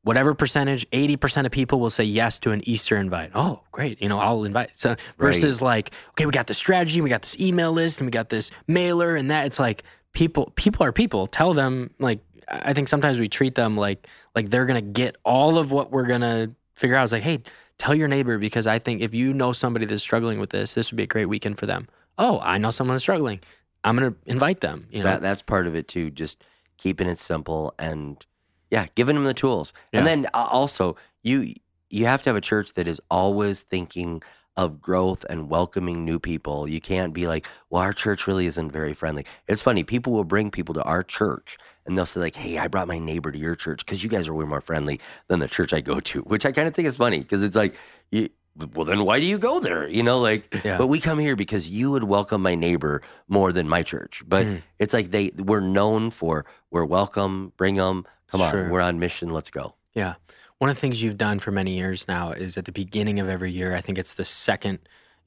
whatever 0.03 0.35
percentage, 0.35 0.89
80% 0.91 1.47
of 1.47 1.53
people 1.53 1.79
will 1.81 1.91
say 1.91 2.05
yes 2.05 2.39
to 2.41 2.51
an 2.51 2.67
Easter 2.69 2.97
invite. 2.97 3.31
Oh, 3.35 3.61
great. 3.71 4.03
You 4.03 4.09
know, 4.09 4.19
I'll 4.19 4.45
invite. 4.45 4.77
So 4.77 4.97
versus 5.19 5.63
like, 5.63 5.93
okay, 6.11 6.27
we 6.27 6.33
got 6.33 6.49
the 6.49 6.55
strategy, 6.55 7.01
we 7.01 7.09
got 7.09 7.23
this 7.23 7.39
email 7.39 7.73
list 7.73 8.01
and 8.01 8.07
we 8.07 8.11
got 8.11 8.29
this 8.29 8.51
mailer 8.67 9.15
and 9.17 9.31
that 9.31 9.47
it's 9.47 9.59
like 9.59 9.85
people 10.13 10.53
people 10.57 10.85
are 10.85 10.93
people. 10.93 11.27
Tell 11.27 11.55
them 11.55 11.91
like 11.99 12.21
I 12.49 12.73
think 12.73 12.89
sometimes 12.89 13.19
we 13.19 13.29
treat 13.29 13.55
them 13.55 13.77
like 13.77 14.07
like 14.35 14.51
they're 14.51 14.67
going 14.67 14.85
to 14.85 14.91
get 14.91 15.17
all 15.25 15.59
of 15.59 15.73
what 15.73 15.91
we're 15.91 16.07
going 16.07 16.21
to 16.23 16.51
figure 16.75 16.97
out. 16.97 17.05
It's 17.05 17.13
like, 17.13 17.23
"Hey, 17.23 17.43
tell 17.79 17.95
your 17.95 18.09
neighbor 18.09 18.39
because 18.39 18.67
I 18.67 18.79
think 18.79 19.01
if 19.01 19.15
you 19.15 19.33
know 19.33 19.53
somebody 19.53 19.87
that's 19.87 20.03
struggling 20.03 20.39
with 20.39 20.51
this, 20.51 20.75
this 20.75 20.91
would 20.91 20.97
be 20.97 21.05
a 21.05 21.07
great 21.07 21.27
weekend 21.27 21.59
for 21.59 21.67
them." 21.67 21.89
Oh, 22.19 22.41
I 22.43 22.59
know 22.59 22.71
someone 22.71 22.95
that's 22.95 23.03
struggling. 23.03 23.41
I'm 23.85 23.97
going 23.97 24.13
to 24.13 24.19
invite 24.27 24.61
them, 24.61 24.87
you 24.91 24.99
know. 24.99 25.05
That 25.05 25.23
that's 25.23 25.43
part 25.43 25.67
of 25.67 25.75
it 25.75 25.89
too. 25.89 26.11
Just 26.11 26.43
keeping 26.77 27.09
it 27.09 27.19
simple 27.19 27.75
and 27.79 28.25
yeah, 28.71 28.87
giving 28.95 29.15
them 29.15 29.25
the 29.25 29.35
tools. 29.35 29.73
Yeah. 29.93 29.99
And 29.99 30.07
then 30.07 30.27
uh, 30.35 30.49
also 30.51 30.97
you 31.23 31.55
you 31.91 32.07
have 32.07 32.23
to 32.23 32.31
have 32.31 32.37
a 32.37 32.41
church 32.41 32.73
that 32.75 32.89
is 32.89 33.01
always 33.11 33.63
thinking 33.63 34.23
of 34.57 34.81
growth 34.83 35.25
and 35.31 35.49
welcoming 35.49 36.05
new 36.05 36.19
people. 36.19 36.69
You 36.69 36.81
can't 36.81 37.15
be 37.15 37.27
like, 37.27 37.47
well, 37.71 37.83
our 37.83 37.93
church 37.93 38.27
really 38.27 38.47
isn't 38.47 38.71
very 38.71 38.93
friendly. 38.93 39.25
It's 39.49 39.63
funny. 39.63 39.83
People 39.83 40.13
will 40.13 40.25
bring 40.25 40.51
people 40.51 40.75
to 40.75 40.83
our 40.83 41.03
church 41.03 41.57
and 41.87 41.97
they'll 41.97 42.07
say 42.07 42.21
like, 42.21 42.37
hey, 42.37 42.59
I 42.59 42.69
brought 42.69 42.87
my 42.89 42.99
neighbor 42.99 43.33
to 43.33 43.39
your 43.39 43.55
church 43.55 43.85
because 43.85 44.05
you 44.05 44.11
guys 44.11 44.29
are 44.29 44.35
way 44.35 44.45
more 44.45 44.61
friendly 44.61 45.01
than 45.29 45.41
the 45.41 45.49
church 45.49 45.73
I 45.73 45.81
go 45.81 46.01
to, 46.01 46.21
which 46.23 46.45
I 46.45 46.53
kind 46.53 46.69
of 46.69 46.75
think 46.75 46.87
is 46.87 46.97
funny 46.97 47.21
because 47.21 47.43
it's 47.43 47.57
like, 47.57 47.75
you, 48.11 48.29
well, 48.75 48.85
then 48.85 49.05
why 49.05 49.19
do 49.21 49.27
you 49.27 49.39
go 49.39 49.61
there? 49.61 49.89
You 49.89 50.03
know, 50.03 50.19
like, 50.21 50.55
Yeah. 50.65 50.77
but 50.79 50.89
we 50.89 51.01
come 51.01 51.19
here 51.19 51.37
because 51.37 51.71
you 51.71 51.91
would 51.91 52.05
welcome 52.05 52.43
my 52.43 52.55
neighbor 52.55 53.03
more 53.29 53.53
than 53.53 53.69
my 53.69 53.83
church. 53.83 54.23
But 54.27 54.47
Mm. 54.47 54.63
it's 54.79 54.93
like 54.93 55.11
they 55.11 55.31
we're 55.39 55.61
known 55.61 56.11
for 56.11 56.45
we're 56.71 56.85
welcome, 56.85 57.53
bring 57.57 57.77
them, 57.77 58.07
come 58.29 58.41
Sure. 58.41 58.65
on, 58.65 58.71
we're 58.71 58.81
on 58.81 58.99
mission, 58.99 59.31
let's 59.31 59.51
go. 59.51 59.75
Yeah. 59.95 60.15
One 60.59 60.71
of 60.71 60.77
the 60.77 60.81
things 60.81 61.03
you've 61.03 61.19
done 61.19 61.39
for 61.39 61.51
many 61.51 61.77
years 61.77 62.07
now 62.07 62.31
is 62.33 62.57
at 62.57 62.67
the 62.67 62.73
beginning 62.73 63.19
of 63.19 63.29
every 63.29 63.51
year, 63.51 63.75
I 63.75 63.81
think 63.81 63.99
it's 63.99 64.15
the 64.15 64.25
second, 64.25 64.79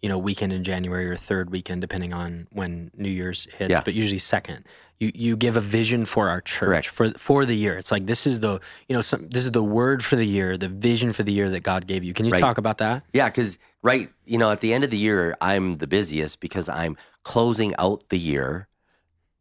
you 0.01 0.09
know, 0.09 0.17
weekend 0.17 0.53
in 0.53 0.63
January 0.63 1.07
or 1.09 1.15
third 1.15 1.49
weekend, 1.49 1.81
depending 1.81 2.13
on 2.13 2.47
when 2.51 2.91
New 2.95 3.09
Year's 3.09 3.47
hits, 3.57 3.71
Yeah. 3.71 3.81
but 3.83 3.93
usually 3.93 4.19
second. 4.19 4.65
You 4.99 5.11
you 5.13 5.35
give 5.35 5.57
a 5.57 5.61
vision 5.61 6.05
for 6.05 6.29
our 6.29 6.39
church 6.41 6.67
Correct. 6.67 6.87
for 6.87 7.11
for 7.17 7.45
the 7.45 7.55
year. 7.55 7.75
It's 7.77 7.91
like 7.91 8.05
this 8.05 8.25
is 8.25 8.39
the 8.39 8.59
you 8.87 8.95
know 8.95 9.01
some, 9.01 9.27
this 9.29 9.43
is 9.43 9.51
the 9.51 9.63
word 9.63 10.05
for 10.05 10.15
the 10.15 10.25
year, 10.25 10.55
the 10.57 10.69
vision 10.69 11.11
for 11.11 11.23
the 11.23 11.33
year 11.33 11.49
that 11.49 11.63
God 11.63 11.85
gave 11.87 12.03
you. 12.03 12.13
Can 12.13 12.25
you 12.25 12.31
Right. 12.31 12.39
talk 12.39 12.57
about 12.57 12.77
that? 12.77 13.03
Yeah, 13.11 13.27
because 13.27 13.57
right, 13.81 14.09
you 14.25 14.37
know, 14.37 14.51
at 14.51 14.61
the 14.61 14.73
end 14.73 14.83
of 14.85 14.91
the 14.91 14.97
year, 14.97 15.35
I'm 15.41 15.75
the 15.75 15.87
busiest 15.87 16.39
because 16.39 16.69
I'm 16.69 16.95
closing 17.23 17.75
out 17.77 18.07
the 18.09 18.17
year 18.19 18.67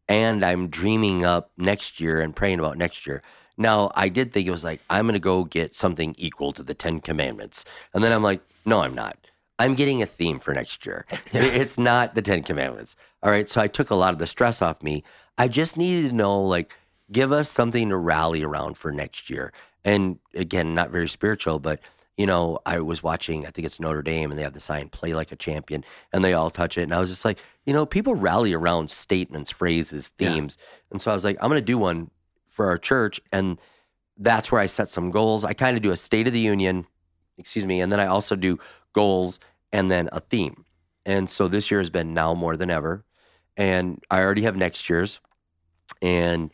and 0.08 0.44
I'm 0.44 0.68
dreaming 0.68 1.25
up 1.25 1.50
next 1.56 2.00
year 2.00 2.20
and 2.20 2.34
praying 2.34 2.58
about 2.58 2.76
next 2.76 3.06
year. 3.06 3.23
Now, 3.56 3.92
I 3.94 4.08
did 4.08 4.32
think 4.32 4.46
it 4.49 4.50
was 4.50 4.64
like, 4.64 4.80
I'm 4.90 5.06
going 5.06 5.14
to 5.14 5.20
go 5.20 5.44
get 5.44 5.75
something 5.75 6.14
equal 6.18 6.50
to 6.52 6.62
the 6.62 6.75
Ten 6.75 7.00
Commandments. 7.00 7.64
And 7.94 8.02
then 8.02 8.12
I'm 8.12 8.23
like, 8.23 8.40
no, 8.66 8.80
I'm 8.82 8.94
not. 8.94 9.16
I'm 9.58 9.75
getting 9.75 10.02
a 10.02 10.06
theme 10.06 10.38
for 10.40 10.52
next 10.52 10.84
year. 10.84 11.06
It's 11.32 11.78
not 11.78 12.14
the 12.14 12.23
Ten 12.23 12.42
Commandments. 12.42 12.96
All 13.23 13.30
right. 13.30 13.49
So 13.49 13.61
I 13.61 13.68
took 13.68 13.90
a 13.90 13.94
lot 13.94 14.12
of 14.12 14.18
the 14.18 14.26
stress 14.26 14.61
off 14.61 14.82
me. 14.82 15.04
I 15.38 15.49
just 15.49 15.76
needed 15.76 16.11
to 16.11 16.14
know, 16.14 16.40
like, 16.40 16.76
give 17.12 17.30
us 17.32 17.50
something 17.50 17.88
to 17.90 17.96
rally 17.96 18.42
around 18.42 18.76
for 18.76 18.90
next 18.90 19.30
year. 19.30 19.52
And 19.84 20.18
again, 20.34 20.75
not 20.75 20.90
very 20.90 21.08
spiritual, 21.08 21.58
but 21.58 21.80
you 22.16 22.26
know, 22.26 22.61
I 22.64 22.78
was 22.78 23.02
watching, 23.02 23.44
I 23.44 23.50
think 23.50 23.66
it's 23.66 23.80
Notre 23.80 24.00
Dame, 24.00 24.30
and 24.30 24.38
they 24.38 24.44
have 24.44 24.52
the 24.52 24.61
sign, 24.61 24.88
play 24.88 25.14
like 25.14 25.32
a 25.32 25.37
champion, 25.37 25.84
and 26.12 26.25
they 26.25 26.32
all 26.32 26.49
touch 26.49 26.78
it. 26.78 26.82
And 26.82 26.94
I 26.94 27.00
was 27.00 27.11
just 27.11 27.25
like, 27.25 27.40
you 27.66 27.73
know, 27.73 27.84
people 27.84 28.14
rally 28.14 28.52
around 28.52 28.88
statements, 28.92 29.50
phrases, 29.50 30.12
Yeah. 30.20 30.28
themes. 30.32 30.56
And 30.92 31.02
so 31.02 31.11
I 31.11 31.14
was 31.14 31.25
like, 31.25 31.37
I'm 31.40 31.49
going 31.49 31.61
to 31.61 31.64
do 31.64 31.76
one 31.76 32.11
for 32.49 32.66
our 32.66 32.78
church. 32.78 33.20
And 33.32 33.61
that's 34.16 34.52
where 34.52 34.61
I 34.61 34.66
set 34.66 34.88
some 34.88 35.11
goals. 35.11 35.44
I 35.44 35.54
kind 35.54 35.76
of 35.76 35.82
do 35.82 35.90
a 35.90 35.96
State 35.96 36.28
of 36.28 36.32
the 36.32 36.38
Union, 36.38 36.87
excuse 37.38 37.66
me, 37.66 37.80
and 37.80 37.90
then 37.92 38.00
I 38.00 38.06
also 38.06 38.36
do 38.36 38.58
goals 38.92 39.40
and 39.72 39.90
then 39.90 40.08
a 40.12 40.20
theme. 40.20 40.64
And 41.06 41.28
so 41.28 41.48
this 41.48 41.70
year 41.70 41.80
has 41.80 41.90
been 41.90 42.14
now 42.14 42.34
more 42.34 42.56
than 42.56 42.70
ever. 42.70 43.04
and 43.56 44.02
I 44.10 44.20
already 44.20 44.42
have 44.42 44.56
next 44.56 44.88
year's. 44.90 45.20
And 46.02 46.50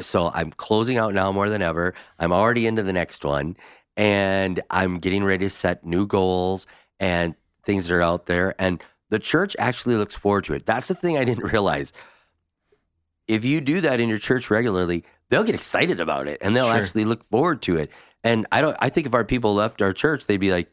so 0.00 0.30
I'm 0.34 0.50
closing 0.52 0.98
out 0.98 1.14
now 1.14 1.32
more 1.32 1.48
than 1.50 1.62
ever. 1.62 1.94
I'm 2.18 2.32
already 2.32 2.66
into 2.66 2.82
the 2.82 2.92
next 2.92 3.24
one, 3.24 3.56
and 3.96 4.60
I'm 4.70 4.98
getting 4.98 5.24
ready 5.24 5.46
to 5.46 5.50
set 5.50 5.84
new 5.84 6.06
goals 6.06 6.66
and 6.98 7.34
things 7.64 7.86
that 7.86 7.94
are 7.94 8.02
out 8.02 8.26
there. 8.26 8.54
And 8.58 8.82
the 9.10 9.18
church 9.18 9.56
actually 9.58 9.96
looks 9.96 10.16
forward 10.16 10.44
to 10.44 10.54
it. 10.54 10.66
That's 10.66 10.88
the 10.88 10.94
thing 10.94 11.18
I 11.18 11.24
didn't 11.24 11.44
realize. 11.52 11.92
If 13.28 13.44
you 13.44 13.60
do 13.60 13.80
that 13.80 14.00
in 14.00 14.08
your 14.08 14.18
church 14.18 14.50
regularly, 14.50 15.04
they'll 15.30 15.44
get 15.44 15.54
excited 15.54 15.98
about 16.00 16.28
it 16.28 16.38
and 16.42 16.54
they'll 16.54 16.66
Sure. 16.66 16.76
actually 16.76 17.04
look 17.06 17.24
forward 17.24 17.62
to 17.62 17.76
it. 17.76 17.90
And 18.22 18.46
I 18.52 18.60
don't. 18.60 18.76
I 18.80 18.90
think 18.90 19.06
if 19.06 19.14
our 19.14 19.24
people 19.24 19.54
left 19.54 19.80
our 19.80 19.92
church, 19.94 20.26
they'd 20.26 20.36
be 20.36 20.50
like, 20.52 20.68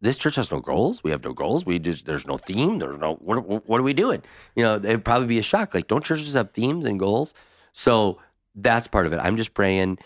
"This 0.00 0.18
church 0.18 0.34
has 0.34 0.50
no 0.50 0.58
goals. 0.58 1.04
We 1.04 1.12
have 1.12 1.22
no 1.22 1.32
goals. 1.32 1.64
We 1.64 1.78
just 1.78 2.04
there's 2.04 2.26
no 2.26 2.36
theme. 2.36 2.80
There's 2.80 2.98
no 2.98 3.14
what. 3.14 3.68
What 3.68 3.80
are 3.80 3.84
we 3.84 3.92
doing? 3.92 4.22
You 4.56 4.64
know, 4.64 4.74
it'd 4.76 5.04
probably 5.04 5.28
be 5.28 5.38
a 5.38 5.42
shock. 5.42 5.72
Like, 5.72 5.86
don't 5.86 6.04
churches 6.04 6.34
have 6.34 6.50
themes 6.50 6.84
and 6.84 6.98
goals? 6.98 7.32
So 7.72 8.18
that's 8.56 8.88
part 8.88 9.06
of 9.06 9.12
it. 9.12 9.18
I'm 9.20 9.36
just 9.36 9.54
praying. 9.54 9.98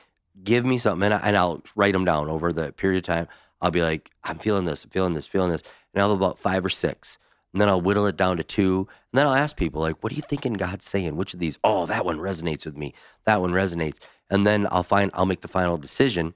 Give 0.45 0.65
me 0.65 0.79
something, 0.79 1.05
and, 1.07 1.15
I, 1.15 1.19
and 1.25 1.37
I'll 1.37 1.63
write 1.75 1.95
them 1.95 2.05
down 2.05 2.29
over 2.29 2.53
the 2.53 2.73
period 2.73 2.99
of 2.99 3.05
time. 3.05 3.27
I'll 3.61 3.73
be 3.73 3.83
like, 3.83 4.11
I'm 4.23 4.39
feeling 4.39 4.67
this, 4.67 4.85
I'm 4.85 4.91
feeling 4.91 5.15
this, 5.15 5.27
feeling 5.27 5.51
this, 5.51 5.63
and 5.93 6.01
I'll 6.01 6.11
have 6.11 6.19
about 6.19 6.39
five 6.39 6.65
or 6.65 6.69
six, 6.71 7.19
and 7.53 7.61
then 7.61 7.69
I'll 7.69 7.81
whittle 7.81 8.07
it 8.07 8.17
down 8.17 8.37
to 8.37 8.45
two, 8.45 8.87
and 9.13 9.19
then 9.19 9.27
I'll 9.27 9.35
ask 9.35 9.57
people 9.57 9.81
like, 9.81 10.03
"What 10.03 10.13
are 10.13 10.17
you 10.17 10.23
thinking 10.23 10.55
God's 10.55 10.87
saying? 10.87 11.17
Which 11.17 11.35
of 11.35 11.41
these? 11.41 11.59
Oh, 11.65 11.87
that 11.87 12.05
one 12.05 12.19
resonates 12.19 12.65
with 12.67 12.77
me. 12.77 12.95
That 13.25 13.41
one 13.41 13.53
resonates." 13.53 13.99
And 14.31 14.47
then 14.47 14.67
I'll 14.71 14.83
find 14.83 15.11
I'll 15.15 15.27
make 15.27 15.41
the 15.41 15.49
final 15.49 15.79
decision, 15.79 16.35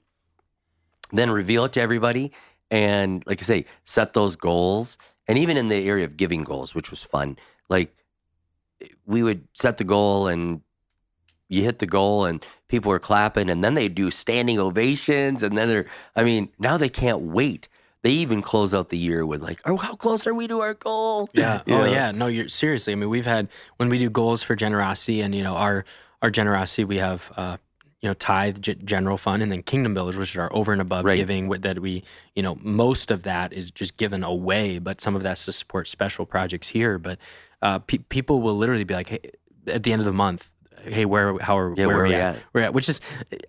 then 1.13 1.31
reveal 1.31 1.65
it 1.65 1.73
to 1.75 1.81
everybody, 1.81 2.33
and 2.71 3.23
like 3.27 3.43
I 3.43 3.45
say, 3.45 3.67
set 3.85 4.15
those 4.15 4.35
goals. 4.37 4.97
And 5.29 5.39
even 5.39 5.57
in 5.57 5.69
the 5.69 5.89
area 5.89 6.05
of 6.05 6.17
giving 6.17 6.43
goals, 6.43 6.75
which 6.75 6.91
was 6.91 7.03
fun, 7.03 7.39
like 7.69 7.95
we 9.07 9.23
would 9.23 9.47
set 9.55 9.79
the 9.79 9.85
goal 9.85 10.27
and 10.27 10.63
you 11.49 11.63
hit 11.63 11.79
the 11.79 11.87
goal 11.87 12.25
and 12.25 12.45
people 12.69 12.89
were 12.89 12.99
clapping 12.99 13.51
and 13.51 13.63
then 13.63 13.75
they 13.75 13.89
do 13.89 14.11
standing 14.11 14.59
ovations 14.59 15.43
and 15.43 15.57
then 15.57 15.69
they're 15.69 15.87
I 16.17 16.25
mean, 16.25 16.49
now 16.59 16.77
they 16.77 16.89
can't 16.89 17.21
wait. 17.21 17.69
They 18.03 18.11
even 18.11 18.43
close 18.43 18.75
out 18.75 18.89
the 18.89 18.99
year 18.99 19.25
with 19.25 19.43
like, 19.43 19.61
"Oh, 19.65 19.77
how 19.77 19.95
close 19.95 20.27
are 20.27 20.35
we 20.35 20.49
to 20.49 20.61
our 20.61 20.75
goal?" 20.75 21.29
Yeah. 21.33 21.63
You 21.67 21.75
oh 21.77 21.85
yeah. 21.85 22.11
No, 22.11 22.27
you're 22.27 22.49
seriously. 22.49 22.93
I 22.93 22.97
mean, 22.97 23.09
we've 23.11 23.27
had 23.27 23.49
when 23.77 23.89
we 23.89 23.99
do 23.99 24.11
goals 24.11 24.43
for 24.43 24.57
generosity, 24.57 25.21
and 25.21 25.35
you 25.35 25.45
know 25.45 25.55
our 25.55 25.85
our 26.21 26.31
generosity, 26.31 26.85
we 26.85 26.97
have 26.97 27.31
uh, 27.37 27.59
you 28.01 28.09
know 28.09 28.15
tithe 28.15 28.61
G- 28.61 28.75
general 28.85 29.17
fund, 29.19 29.41
and 29.43 29.53
then 29.53 29.63
kingdom 29.63 29.95
builders, 29.95 30.17
which 30.17 30.37
are 30.37 30.53
over 30.53 30.73
and 30.73 30.81
above 30.83 31.05
Right. 31.05 31.17
giving. 31.17 31.47
With 31.47 31.63
that, 31.63 31.79
we 31.79 32.03
you 32.35 32.43
know 32.43 32.59
most 32.61 33.13
of 33.13 33.23
that 33.23 33.53
is 33.53 33.71
just 33.71 33.97
given 33.99 34.25
away, 34.25 34.81
but 34.81 35.01
some 35.01 35.15
of 35.15 35.23
that's 35.23 35.45
to 35.45 35.53
support 35.53 35.87
special 35.87 36.27
projects 36.27 36.69
here. 36.69 36.99
But 36.99 37.19
uh, 37.63 37.79
pe- 37.79 37.99
people 37.99 38.41
will 38.43 38.57
literally 38.57 38.83
be 38.85 38.95
like, 38.95 39.11
hey, 39.11 39.21
at 39.69 39.85
the 39.85 39.93
end 39.93 40.01
of 40.01 40.07
the 40.07 40.13
month. 40.13 40.49
Hey, 40.85 41.05
where 41.05 41.39
how 41.39 41.57
are 41.57 41.73
Yeah, 41.77 41.87
where, 41.87 41.99
where 41.99 42.07
we 42.09 42.15
are 42.15 42.19
we 42.19 42.23
at? 42.23 42.35
at? 42.35 42.43
We're 42.53 42.61
at, 42.63 42.75
which 42.75 42.89
is, 42.89 43.01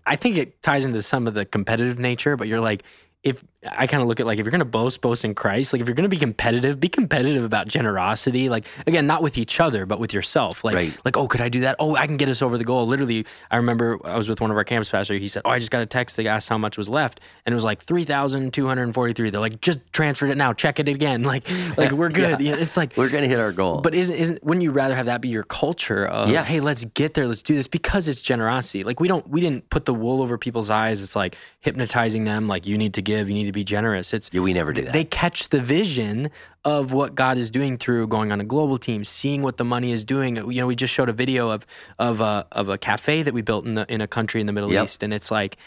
I 0.05 0.15
think 0.15 0.37
it 0.37 0.61
ties 0.61 0.85
into 0.85 1.01
some 1.01 1.25
of 1.25 1.33
the 1.33 1.45
competitive 1.45 1.97
nature. 1.97 2.37
But 2.37 2.47
you're 2.47 2.59
like, 2.59 2.83
if 3.23 3.41
I 3.65 3.87
kind 3.87 4.03
of 4.03 4.09
look 4.09 4.19
at 4.19 4.25
like 4.25 4.37
if 4.39 4.45
you're 4.45 4.51
going 4.51 4.59
to 4.59 4.65
boast, 4.65 4.99
boast 4.99 5.23
in 5.23 5.33
Christ. 5.33 5.71
Like 5.71 5.81
if 5.81 5.87
you're 5.87 5.95
going 5.95 6.03
to 6.03 6.09
be 6.09 6.17
competitive, 6.17 6.81
be 6.81 6.89
competitive 6.89 7.45
about 7.45 7.69
generosity. 7.69 8.49
Like 8.49 8.65
again, 8.85 9.07
not 9.07 9.23
with 9.23 9.37
each 9.37 9.61
other, 9.61 9.85
but 9.85 9.97
with 9.97 10.13
yourself. 10.13 10.65
Like 10.65 10.75
Right. 10.75 10.93
like 11.05 11.15
oh, 11.15 11.27
could 11.29 11.39
I 11.39 11.47
do 11.47 11.61
that? 11.61 11.77
Oh, 11.79 11.95
I 11.95 12.05
can 12.05 12.17
get 12.17 12.27
us 12.27 12.41
over 12.41 12.57
the 12.57 12.65
goal. 12.65 12.85
Literally, 12.85 13.25
I 13.49 13.55
remember 13.55 13.97
I 14.03 14.17
was 14.17 14.27
with 14.27 14.41
one 14.41 14.51
of 14.51 14.57
our 14.57 14.65
campus 14.65 14.89
pastors. 14.89 15.21
He 15.21 15.29
said, 15.29 15.43
"Oh, 15.45 15.49
I 15.51 15.59
just 15.59 15.71
got 15.71 15.81
a 15.81 15.85
text. 15.85 16.17
They 16.17 16.27
asked 16.27 16.49
how 16.49 16.57
much 16.57 16.77
was 16.77 16.89
left, 16.89 17.21
and 17.45 17.53
it 17.53 17.55
was 17.55 17.63
like 17.63 17.81
three 17.81 18.03
thousand 18.03 18.53
two 18.53 18.67
hundred 18.67 18.93
forty-three. 18.93 19.29
They're 19.29 19.39
like, 19.39 19.61
just 19.61 19.79
transferred 19.93 20.31
it 20.31 20.35
now. 20.37 20.51
Check 20.51 20.79
it 20.81 20.89
again. 20.89 21.23
Like 21.33 21.47
like 21.77 21.91
we're 21.93 22.09
good. 22.23 22.41
yeah. 22.41 22.55
it's 22.55 22.75
like 22.75 22.97
We're 22.97 23.07
gonna 23.09 23.27
hit 23.27 23.39
our 23.39 23.53
goal. 23.53 23.79
but 23.79 23.95
isn't 23.95 24.15
isn't 24.15 24.43
wouldn't 24.43 24.63
you 24.63 24.71
rather 24.71 24.95
have 24.95 25.05
that 25.05 25.21
be 25.21 25.29
your 25.29 25.43
culture 25.43 26.05
of 26.05 26.29
Yes. 26.29 26.47
hey 26.49 26.59
let's 26.59 26.83
get 26.83 27.13
there 27.13 27.27
let's 27.27 27.41
do 27.41 27.55
this 27.55 27.67
because 27.67 28.07
it's 28.09 28.19
generosity 28.19 28.83
like 28.83 28.99
we 28.99 29.07
don't 29.07 29.25
we 29.29 29.39
didn't 29.39 29.69
put 29.69 29.85
the 29.85 29.93
wool 29.93 30.21
over 30.21 30.37
people's 30.37 30.69
eyes 30.69 31.01
it's 31.01 31.15
like 31.15 31.37
hypnotizing 31.61 32.25
them 32.25 32.47
like 32.47 32.67
you 32.67 32.77
need 32.77 32.93
to 32.95 33.01
give 33.01 33.12
you 33.19 33.33
need 33.33 33.45
to 33.45 33.51
be 33.51 33.63
generous 33.63 34.13
it's 34.13 34.29
yeah, 34.33 34.41
we 34.41 34.53
never 34.53 34.73
do 34.73 34.81
that. 34.81 34.93
they 34.93 35.03
catch 35.03 35.49
the 35.49 35.59
vision 35.59 36.29
of 36.65 36.93
what 36.93 37.15
God 37.15 37.37
is 37.37 37.51
doing 37.51 37.77
through 37.77 38.07
going 38.07 38.31
on 38.31 38.39
a 38.39 38.43
global 38.43 38.77
team, 38.77 39.03
seeing 39.03 39.41
what 39.41 39.57
the 39.57 39.65
money 39.65 39.91
is 39.91 40.03
doing. 40.03 40.37
You 40.37 40.61
know, 40.61 40.67
we 40.67 40.75
just 40.75 40.93
showed 40.93 41.09
a 41.09 41.13
video 41.13 41.49
of 41.49 41.65
of 41.99 42.21
a 42.21 42.47
of 42.51 42.69
a 42.69 42.77
cafe 42.77 43.23
that 43.23 43.33
we 43.33 43.41
built 43.41 43.65
in 43.65 43.75
the 43.75 43.91
in 43.91 44.01
a 44.01 44.07
country 44.07 44.39
in 44.39 44.47
the 44.47 44.53
Middle 44.53 44.71
Yep. 44.71 44.85
East, 44.85 45.03
and 45.03 45.13
it's 45.13 45.29
like 45.29 45.57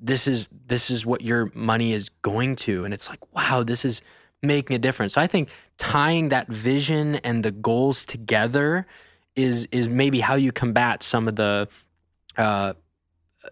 this 0.00 0.26
is 0.26 0.48
this 0.66 0.90
is 0.90 1.06
what 1.06 1.20
your 1.20 1.50
money 1.54 1.92
is 1.92 2.08
going 2.22 2.56
to, 2.56 2.84
and 2.84 2.92
it's 2.92 3.08
like 3.08 3.20
wow, 3.34 3.62
this 3.62 3.84
is 3.84 4.02
making 4.42 4.74
a 4.74 4.78
difference. 4.78 5.14
So 5.14 5.20
I 5.20 5.26
think 5.26 5.48
tying 5.78 6.30
that 6.30 6.48
vision 6.48 7.16
and 7.16 7.44
the 7.44 7.52
goals 7.52 8.04
together 8.04 8.86
is 9.36 9.68
is 9.70 9.88
maybe 9.88 10.20
how 10.20 10.34
you 10.34 10.52
combat 10.52 11.02
some 11.02 11.28
of 11.28 11.36
the 11.36 11.68
uh, 12.36 12.74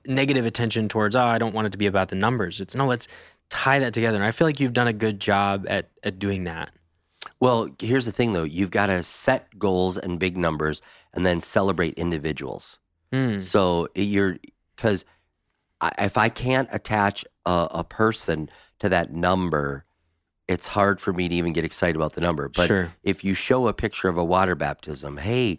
negative 0.06 0.46
attention 0.46 0.88
towards 0.88 1.14
oh 1.16 1.20
I 1.20 1.38
don't 1.38 1.54
want 1.54 1.66
it 1.66 1.70
to 1.70 1.78
be 1.78 1.86
about 1.86 2.08
the 2.08 2.16
numbers. 2.16 2.60
It's 2.60 2.74
no, 2.74 2.86
let's 2.86 3.08
tie 3.50 3.78
that 3.78 3.92
together. 3.94 4.16
And 4.16 4.24
I 4.24 4.30
feel 4.30 4.46
like 4.46 4.60
you've 4.60 4.72
done 4.72 4.88
a 4.88 4.92
good 4.92 5.20
job 5.20 5.66
at 5.68 5.90
at 6.02 6.18
doing 6.18 6.44
that. 6.44 6.70
Well, 7.40 7.68
here's 7.80 8.06
the 8.06 8.12
thing 8.12 8.32
though. 8.32 8.44
You've 8.44 8.70
got 8.70 8.86
to 8.86 9.02
set 9.02 9.58
goals 9.58 9.98
and 9.98 10.18
big 10.18 10.36
numbers 10.36 10.80
and 11.12 11.24
then 11.26 11.40
celebrate 11.40 11.94
individuals. 11.94 12.78
Mm, 13.12 13.42
So 13.42 13.88
you're 13.94 14.38
because 14.76 15.04
if 15.98 16.16
I 16.16 16.28
can't 16.28 16.68
attach 16.72 17.24
a, 17.44 17.68
a 17.70 17.84
person 17.84 18.48
to 18.78 18.88
that 18.88 19.12
number, 19.12 19.84
it's 20.48 20.68
hard 20.68 21.00
for 21.00 21.12
me 21.12 21.28
to 21.28 21.34
even 21.34 21.52
get 21.52 21.64
excited 21.64 21.96
about 21.96 22.14
the 22.14 22.20
number. 22.20 22.48
But 22.48 22.68
sure. 22.68 22.94
if 23.02 23.24
you 23.24 23.34
show 23.34 23.68
a 23.68 23.72
picture 23.72 24.08
of 24.08 24.16
a 24.16 24.24
water 24.24 24.54
baptism, 24.54 25.16
hey, 25.18 25.58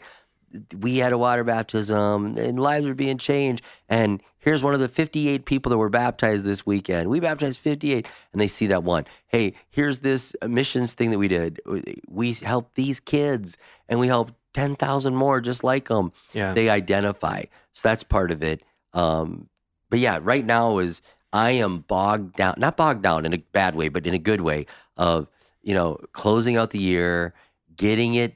we 0.77 0.97
had 0.97 1.11
a 1.11 1.17
water 1.17 1.43
baptism 1.43 2.37
and 2.37 2.59
lives 2.59 2.85
are 2.85 2.93
being 2.93 3.17
changed. 3.17 3.63
And 3.89 4.21
here's 4.37 4.63
one 4.63 4.73
of 4.73 4.79
the 4.79 4.87
58 4.87 5.45
people 5.45 5.69
that 5.69 5.77
were 5.77 5.89
baptized 5.89 6.45
this 6.45 6.65
weekend. 6.65 7.09
We 7.09 7.19
baptized 7.19 7.59
58. 7.59 8.07
And 8.31 8.41
they 8.41 8.47
see 8.47 8.67
that 8.67 8.83
one. 8.83 9.05
Hey, 9.27 9.53
here's 9.69 9.99
this 9.99 10.35
missions 10.47 10.93
thing 10.93 11.11
that 11.11 11.19
we 11.19 11.27
did. 11.27 11.59
We 12.07 12.33
helped 12.33 12.75
these 12.75 12.99
kids 12.99 13.57
and 13.89 13.99
we 13.99 14.07
helped 14.07 14.33
10,000 14.53 15.15
more 15.15 15.41
just 15.41 15.63
like 15.63 15.87
them. 15.87 16.11
Yeah. 16.33 16.53
They 16.53 16.69
identify. 16.69 17.43
So 17.73 17.89
that's 17.89 18.03
part 18.03 18.31
of 18.31 18.43
it. 18.43 18.63
Um, 18.93 19.49
but 19.89 19.99
yeah, 19.99 20.19
right 20.21 20.45
now 20.45 20.79
is 20.79 21.01
I 21.31 21.51
am 21.51 21.79
bogged 21.79 22.35
down, 22.35 22.55
not 22.57 22.77
bogged 22.77 23.01
down 23.01 23.25
in 23.25 23.33
a 23.33 23.37
bad 23.37 23.75
way, 23.75 23.89
but 23.89 24.05
in 24.05 24.13
a 24.13 24.19
good 24.19 24.41
way 24.41 24.67
of, 24.97 25.27
you 25.63 25.73
know, 25.73 25.97
closing 26.11 26.57
out 26.57 26.69
the 26.69 26.79
year, 26.79 27.33
getting 27.75 28.13
it, 28.13 28.35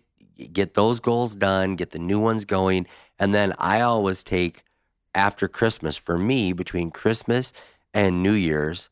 get 0.53 0.73
those 0.73 0.99
goals 0.99 1.35
done, 1.35 1.75
get 1.75 1.91
the 1.91 1.99
new 1.99 2.19
ones 2.19 2.45
going. 2.45 2.87
And 3.19 3.33
then 3.33 3.53
I 3.57 3.81
always 3.81 4.23
take 4.23 4.63
after 5.15 5.47
Christmas, 5.47 5.97
for 5.97 6.17
me, 6.17 6.53
between 6.53 6.91
Christmas 6.91 7.51
and 7.93 8.21
New 8.21 8.33
Year's, 8.33 8.89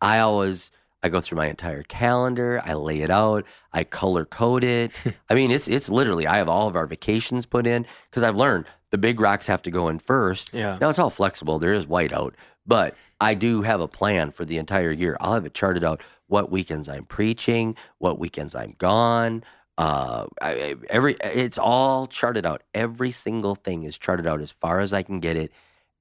I 0.00 0.18
always 0.18 0.70
I 1.02 1.08
go 1.08 1.20
through 1.20 1.38
my 1.38 1.46
entire 1.46 1.82
calendar, 1.82 2.62
I 2.64 2.74
lay 2.74 3.00
it 3.00 3.10
out, 3.10 3.44
I 3.72 3.82
color 3.82 4.24
code 4.24 4.62
it. 4.62 4.92
I 5.30 5.34
mean, 5.34 5.50
it's 5.50 5.66
it's 5.66 5.88
literally 5.88 6.26
I 6.26 6.36
have 6.36 6.48
all 6.48 6.68
of 6.68 6.76
our 6.76 6.86
vacations 6.86 7.46
put 7.46 7.66
in 7.66 7.86
because 8.10 8.22
I've 8.22 8.36
learned 8.36 8.66
the 8.90 8.98
big 8.98 9.18
rocks 9.18 9.46
have 9.46 9.62
to 9.62 9.70
go 9.70 9.88
in 9.88 9.98
first. 9.98 10.52
yeah. 10.52 10.78
Now 10.80 10.90
it's 10.90 10.98
all 10.98 11.10
flexible. 11.10 11.58
There 11.58 11.72
is 11.72 11.86
whiteout, 11.86 12.34
but 12.66 12.94
I 13.20 13.34
do 13.34 13.62
have 13.62 13.80
a 13.80 13.88
plan 13.88 14.30
for 14.30 14.44
the 14.44 14.58
entire 14.58 14.92
year. 14.92 15.16
I'll 15.20 15.34
have 15.34 15.46
it 15.46 15.54
charted 15.54 15.82
out 15.82 16.02
what 16.26 16.50
weekends 16.50 16.88
I'm 16.88 17.04
preaching, 17.04 17.74
what 17.98 18.18
weekends 18.18 18.54
I'm 18.54 18.74
gone. 18.78 19.42
Uh, 19.78 20.26
I, 20.40 20.76
every 20.90 21.16
it's 21.22 21.58
all 21.58 22.06
charted 22.06 22.44
out. 22.46 22.62
Every 22.74 23.10
single 23.10 23.54
thing 23.54 23.84
is 23.84 23.96
charted 23.98 24.26
out 24.26 24.40
as 24.40 24.50
far 24.52 24.80
as 24.80 24.92
I 24.92 25.02
can 25.02 25.18
get 25.20 25.36
it, 25.36 25.50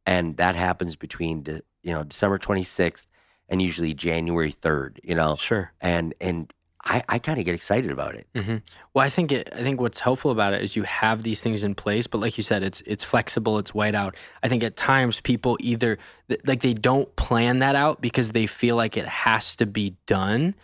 and 0.06 0.36
that 0.38 0.56
happens 0.56 0.96
between 0.96 1.44
de, 1.44 1.62
you 1.82 1.94
know 1.94 2.04
December 2.04 2.38
26th 2.38 3.06
and 3.48 3.62
usually 3.62 3.94
January 3.94 4.52
3rd. 4.52 5.00
You 5.04 5.16
know, 5.16 5.36
Sure. 5.36 5.72
and 5.80 6.14
and 6.20 6.52
I 6.84 7.02
I 7.08 7.20
kind 7.20 7.40
of 7.40 7.46
get 7.46 7.56
excited 7.56 7.92
about 7.92 8.16
it. 8.16 8.28
hmm 8.36 8.58
Well, 8.94 9.06
I 9.06 9.10
think 9.10 9.32
it, 9.32 9.50
I 9.56 9.62
think 9.64 9.80
what's 9.80 10.00
helpful 10.00 10.32
about 10.32 10.54
it 10.54 10.62
is 10.64 10.76
you 10.76 10.84
have 10.84 11.24
these 11.24 11.40
things 11.40 11.64
in 11.64 11.74
place, 11.74 12.08
but 12.08 12.20
like 12.20 12.38
you 12.38 12.44
said, 12.44 12.64
it's 12.64 12.82
it's 12.86 13.06
flexible, 13.06 13.58
it's 13.58 13.74
white 13.74 13.96
out. 13.96 14.16
I 14.44 14.50
think 14.50 14.64
at 14.64 14.76
times 14.76 15.22
people 15.22 15.58
either 15.62 15.98
th- 16.28 16.42
like 16.46 16.62
they 16.62 16.74
don't 16.74 17.16
plan 17.16 17.60
that 17.60 17.76
out 17.76 18.02
because 18.02 18.32
they 18.34 18.48
feel 18.48 18.76
like 18.76 18.98
it 18.98 19.06
has 19.08 19.56
to 19.58 19.66
be 19.66 19.96
done, 20.08 20.56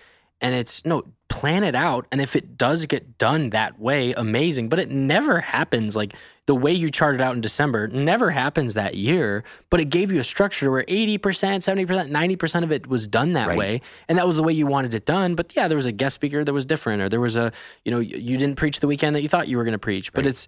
and 0.41 0.53
it's 0.53 0.83
no 0.83 1.03
plan 1.39 1.63
it 1.63 1.75
out. 1.75 2.06
And 2.12 2.20
if 2.22 2.36
it 2.36 2.58
does 2.58 2.86
get 2.86 3.17
done 3.17 3.50
that 3.51 3.79
way, 3.79 4.13
amazing. 4.13 4.70
But 4.70 4.79
it 4.79 4.89
never 4.89 5.39
happens 5.39 5.96
like 5.96 6.13
the 6.46 6.56
way 6.56 6.72
you 6.72 6.89
charted 6.89 7.22
out 7.22 7.36
in 7.36 7.41
December 7.41 7.88
never 7.88 8.32
happens 8.32 8.74
that 8.74 8.96
year. 8.96 9.44
But 9.70 9.79
it 9.79 9.86
gave 9.86 10.12
you 10.12 10.20
a 10.20 10.24
structure 10.24 10.72
where 10.72 10.86
eighty 10.88 11.17
percent, 11.17 11.63
seventy 11.63 11.86
percent, 11.86 12.10
ninety 12.12 12.36
percent 12.36 12.65
of 12.65 12.72
it 12.72 12.88
was 12.88 13.06
done 13.08 13.34
that 13.34 13.50
Right. 13.50 13.58
way 13.58 13.82
and 14.08 14.17
that 14.17 14.25
was 14.25 14.36
the 14.38 14.44
way 14.44 14.53
you 14.53 14.65
wanted 14.65 14.94
it 14.94 15.06
done. 15.06 15.36
But 15.36 15.53
yeah, 15.56 15.67
there 15.67 15.75
was 15.77 15.86
a 15.86 15.91
guest 15.91 16.15
speaker 16.15 16.44
that 16.44 16.53
was 16.53 16.65
different, 16.65 17.01
or 17.01 17.10
there 17.10 17.22
was 17.22 17.36
a 17.36 17.51
you 17.86 17.91
know 17.91 18.00
you 18.00 18.17
you 18.17 18.38
didn't 18.38 18.56
preach 18.56 18.79
the 18.79 18.88
weekend 18.88 19.15
that 19.15 19.22
you 19.22 19.29
thought 19.29 19.48
you 19.48 19.58
were 19.58 19.63
going 19.63 19.74
to 19.74 19.77
preach. 19.79 20.12
But 20.13 20.24
Right. 20.25 20.29
it's 20.29 20.48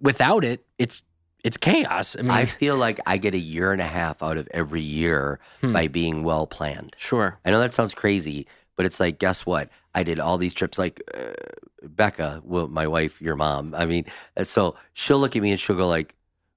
without 0.00 0.44
it, 0.44 0.64
it's 0.78 1.02
it's 1.42 1.56
chaos. 1.58 2.16
I 2.18 2.22
mean, 2.22 2.30
I 2.30 2.46
feel 2.46 2.76
like 2.76 3.00
I 3.06 3.18
get 3.18 3.34
a 3.34 3.38
year 3.38 3.70
and 3.72 3.80
a 3.82 3.86
half 3.86 4.22
out 4.22 4.38
of 4.38 4.48
every 4.52 4.80
year 4.80 5.38
Hmm. 5.60 5.72
by 5.74 5.88
being 5.88 6.22
well 6.24 6.46
planned. 6.46 6.94
sure, 6.96 7.38
I 7.44 7.50
know 7.50 7.60
that 7.60 7.74
sounds 7.74 7.92
crazy, 7.92 8.46
But 8.76 8.86
it's 8.86 8.98
like, 9.00 9.18
guess 9.18 9.46
what? 9.46 9.68
I 9.94 10.02
did 10.02 10.18
all 10.18 10.36
these 10.38 10.54
trips. 10.54 10.78
Like 10.78 11.00
uh, 11.14 11.32
Becca, 11.82 12.42
well, 12.44 12.68
my 12.68 12.86
wife, 12.86 13.20
your 13.22 13.36
mom. 13.36 13.74
I 13.74 13.86
mean, 13.86 14.04
uh, 14.36 14.44
so 14.44 14.74
she'll 14.94 15.18
look 15.18 15.36
at 15.36 15.42
me 15.42 15.50
and 15.52 15.60
she'll 15.60 15.76
go 15.76 15.86
like, 15.86 16.16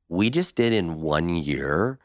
"We 0.10 0.30
just 0.30 0.56
did 0.56 0.74
in 0.74 1.02
one 1.02 1.30
year 1.30 2.00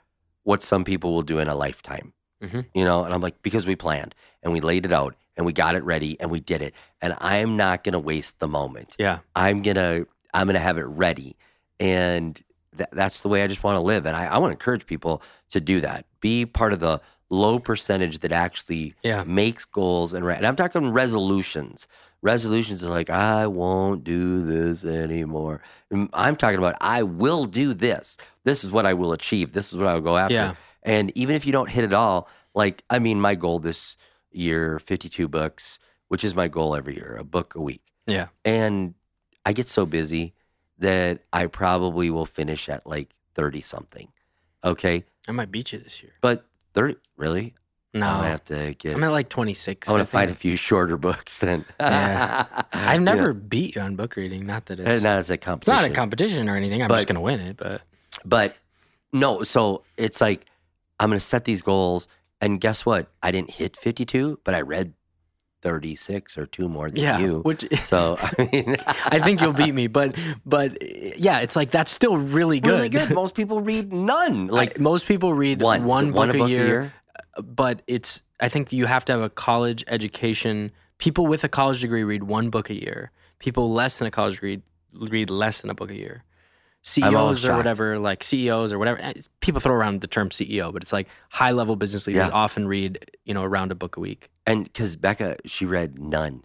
what 0.44 0.62
some 0.62 0.84
people 0.84 1.14
will 1.14 1.22
do 1.22 1.38
in 1.38 1.48
a 1.48 1.54
lifetime." 1.54 2.12
Mhm. 2.42 2.66
You 2.74 2.84
know, 2.84 3.04
and 3.04 3.14
I'm 3.14 3.20
like, 3.20 3.40
because 3.42 3.66
we 3.66 3.76
planned 3.76 4.14
and 4.42 4.52
we 4.52 4.60
laid 4.60 4.84
it 4.84 4.92
out 4.92 5.14
and 5.36 5.46
we 5.46 5.52
got 5.52 5.74
it 5.76 5.84
ready 5.84 6.18
and 6.20 6.30
we 6.30 6.40
did 6.40 6.60
it, 6.60 6.74
and 7.00 7.14
I'm 7.20 7.56
not 7.56 7.84
gonna 7.84 8.00
waste 8.00 8.38
the 8.40 8.48
moment. 8.48 8.96
Yeah. 8.98 9.20
I'm 9.34 9.62
gonna 9.62 10.04
I'm 10.34 10.46
gonna 10.46 10.58
have 10.58 10.76
it 10.76 10.86
ready, 10.86 11.36
and 11.80 12.40
th- 12.76 12.90
that's 12.92 13.20
the 13.20 13.28
way 13.28 13.42
I 13.42 13.46
just 13.46 13.62
want 13.64 13.76
to 13.76 13.82
live. 13.82 14.04
And 14.06 14.16
I, 14.16 14.26
I 14.26 14.38
want 14.38 14.50
to 14.50 14.54
encourage 14.54 14.84
people 14.86 15.22
to 15.50 15.60
do 15.60 15.80
that. 15.80 16.04
Be 16.20 16.44
part 16.44 16.72
of 16.72 16.80
the 16.80 17.00
low 17.32 17.58
percentage 17.58 18.18
that 18.18 18.30
actually 18.30 18.94
Yeah. 19.02 19.24
makes 19.24 19.64
goals 19.64 20.12
and, 20.12 20.24
re- 20.24 20.36
and 20.36 20.46
I'm 20.46 20.54
talking 20.56 20.90
resolutions. 20.92 21.88
Resolutions 22.20 22.84
are 22.84 22.90
like 22.90 23.10
I 23.10 23.46
won't 23.46 24.04
do 24.04 24.42
this 24.44 24.84
anymore. 24.84 25.60
I'm 26.12 26.36
talking 26.36 26.58
about 26.58 26.76
I 26.80 27.02
will 27.02 27.46
do 27.46 27.72
this. 27.74 28.16
This 28.44 28.62
is 28.62 28.70
what 28.70 28.86
I 28.86 28.92
will 28.94 29.12
achieve. 29.12 29.52
This 29.52 29.72
is 29.72 29.78
what 29.78 29.86
I 29.88 29.94
will 29.94 30.02
go 30.02 30.16
after. 30.18 30.34
Yeah. 30.34 30.54
And 30.84 31.10
even 31.16 31.34
if 31.34 31.46
you 31.46 31.52
don't 31.52 31.70
hit 31.70 31.84
it 31.84 31.94
all, 31.94 32.28
like 32.54 32.84
I 32.90 32.98
mean, 33.00 33.20
my 33.20 33.34
goal 33.34 33.58
this 33.58 33.96
year, 34.30 34.78
52 34.78 35.26
books, 35.26 35.78
which 36.08 36.22
is 36.24 36.34
my 36.34 36.48
goal 36.48 36.76
every 36.76 36.94
year, 36.94 37.16
a 37.18 37.24
book 37.24 37.54
a 37.54 37.60
week. 37.60 37.82
Yeah. 38.06 38.28
And 38.44 38.94
I 39.46 39.52
get 39.52 39.68
so 39.68 39.86
busy 39.86 40.34
that 40.78 41.22
I 41.32 41.46
probably 41.46 42.10
will 42.10 42.26
finish 42.26 42.68
at 42.68 42.86
like 42.86 43.10
30 43.34 43.62
something. 43.62 44.08
Okay. 44.64 45.04
I 45.26 45.32
might 45.32 45.50
beat 45.50 45.72
you 45.72 45.78
this 45.78 46.02
year. 46.02 46.12
But 46.20 46.44
30, 46.74 46.96
really? 47.16 47.54
No. 47.94 48.06
To 48.06 48.26
have 48.28 48.44
to 48.44 48.74
get, 48.78 48.94
I'm 48.96 49.04
at 49.04 49.10
like 49.10 49.28
26. 49.28 49.86
I 49.88 49.92
want 49.92 50.00
to 50.00 50.06
find 50.10 50.30
a 50.30 50.34
few 50.34 50.56
shorter 50.56 50.96
books 50.96 51.40
then. 51.40 51.64
Yeah. 51.80 52.46
I've 52.72 53.02
never 53.02 53.34
know, 53.34 53.40
beat 53.40 53.76
you 53.76 53.82
on 53.82 53.96
book 53.96 54.16
reading. 54.16 54.46
Not 54.46 54.66
that 54.66 54.80
it's, 54.80 55.02
not 55.02 55.18
as 55.18 55.30
a 55.30 55.34
it's 55.34 55.44
competition. 55.44 55.82
not 55.82 55.90
a 55.90 55.94
competition 55.94 56.48
or 56.48 56.56
anything. 56.56 56.80
I'm 56.82 56.88
But- 56.88 56.94
just 56.96 57.06
going 57.08 57.16
to 57.16 57.20
win 57.20 57.40
it. 57.40 57.56
But 57.58 57.82
But 58.24 58.56
no, 59.12 59.42
so 59.42 59.82
it's 59.98 60.20
like 60.22 60.46
I'm 60.98 61.10
going 61.10 61.20
to 61.20 61.24
set 61.24 61.44
these 61.44 61.60
goals. 61.62 62.08
And 62.40 62.60
guess 62.60 62.84
what? 62.86 63.08
I 63.22 63.30
didn't 63.30 63.50
hit 63.50 63.76
52, 63.76 64.40
but 64.42 64.54
I 64.54 64.62
read 64.62 64.94
36 65.62 66.36
or 66.36 66.46
two 66.46 66.68
more 66.68 66.90
than 66.90 67.02
yeah. 67.02 67.18
you. 67.18 67.40
Which 67.40 67.64
So, 67.84 68.18
I 68.20 68.48
mean, 68.52 68.76
I 68.86 69.20
think 69.20 69.40
you'll 69.40 69.52
beat 69.52 69.72
me. 69.74 69.86
But, 69.86 70.18
but 70.44 70.76
yeah, 71.18 71.38
it's 71.40 71.56
like 71.56 71.70
that's 71.70 71.90
still 71.90 72.16
really 72.16 72.60
good. 72.60 72.70
really 72.70 72.88
good. 72.88 73.10
Most 73.10 73.34
people 73.34 73.60
read 73.62 73.92
none. 73.92 74.48
Like 74.48 74.70
Like 74.70 74.80
most 74.80 75.06
people 75.06 75.32
read 75.32 75.62
one, 75.62 75.84
one, 75.84 76.12
book, 76.12 76.34
one 76.34 76.40
a, 76.40 76.48
year, 76.48 76.66
year? 76.66 76.92
but 77.40 77.82
it's 77.86 78.22
I 78.40 78.48
think 78.48 78.72
you 78.72 78.86
have 78.86 79.04
to 79.06 79.12
have 79.12 79.22
a 79.22 79.30
college 79.30 79.84
education. 79.86 80.72
People 80.98 81.26
with 81.26 81.44
a 81.44 81.48
college 81.48 81.80
degree 81.80 82.04
read 82.04 82.24
one 82.24 82.50
book 82.50 82.68
a 82.68 82.74
year. 82.74 83.10
People 83.38 83.72
less 83.72 83.98
than 83.98 84.06
a 84.06 84.10
college 84.10 84.34
degree 84.34 84.62
read 84.92 85.30
less 85.30 85.60
than 85.60 85.70
a 85.70 85.74
book 85.74 85.90
a 85.90 85.96
year. 85.96 86.24
CEOs 86.82 87.44
or 87.46 87.56
whatever, 87.56 87.98
like 87.98 88.22
CEOs 88.24 88.72
or 88.72 88.78
whatever. 88.78 89.00
eh, 89.00 89.12
People 89.40 89.60
throw 89.60 89.74
around 89.74 90.00
the 90.00 90.06
term 90.06 90.30
CEO, 90.30 90.72
but 90.72 90.82
it's 90.82 90.92
like 90.92 91.08
high 91.30 91.52
level 91.52 91.76
business 91.76 92.06
leaders 92.06 92.26
Yeah. 92.26 92.32
often 92.32 92.66
read, 92.66 93.10
you 93.24 93.32
know, 93.34 93.42
around 93.44 93.70
a 93.72 93.74
book 93.74 93.96
a 93.96 94.00
week. 94.00 94.30
And 94.46 94.64
because 94.64 94.96
Becca, 94.96 95.36
she 95.46 95.64
read 95.64 95.98
none. 95.98 96.44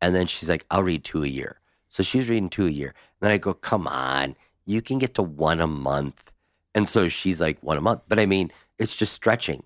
And 0.00 0.14
then 0.14 0.26
she's 0.26 0.48
like, 0.50 0.66
I'll 0.70 0.82
read 0.82 1.02
two 1.02 1.24
a 1.24 1.26
year. 1.28 1.60
So 1.88 2.02
she 2.02 2.18
was 2.18 2.28
reading 2.28 2.50
two 2.50 2.66
a 2.66 2.70
year. 2.70 2.88
And 2.88 3.20
then 3.28 3.30
I 3.30 3.38
go, 3.38 3.54
come 3.54 3.86
on, 3.88 4.36
you 4.66 4.82
can 4.82 4.98
get 4.98 5.14
to 5.14 5.22
one 5.22 5.60
a 5.60 5.66
month. 5.66 6.30
And 6.74 6.86
so 6.88 7.08
she's 7.08 7.40
like, 7.40 7.58
one 7.62 7.78
a 7.78 7.80
month. 7.80 8.02
But 8.08 8.18
I 8.18 8.26
mean, 8.26 8.50
it's 8.78 8.94
just 8.94 9.12
stretching. 9.14 9.62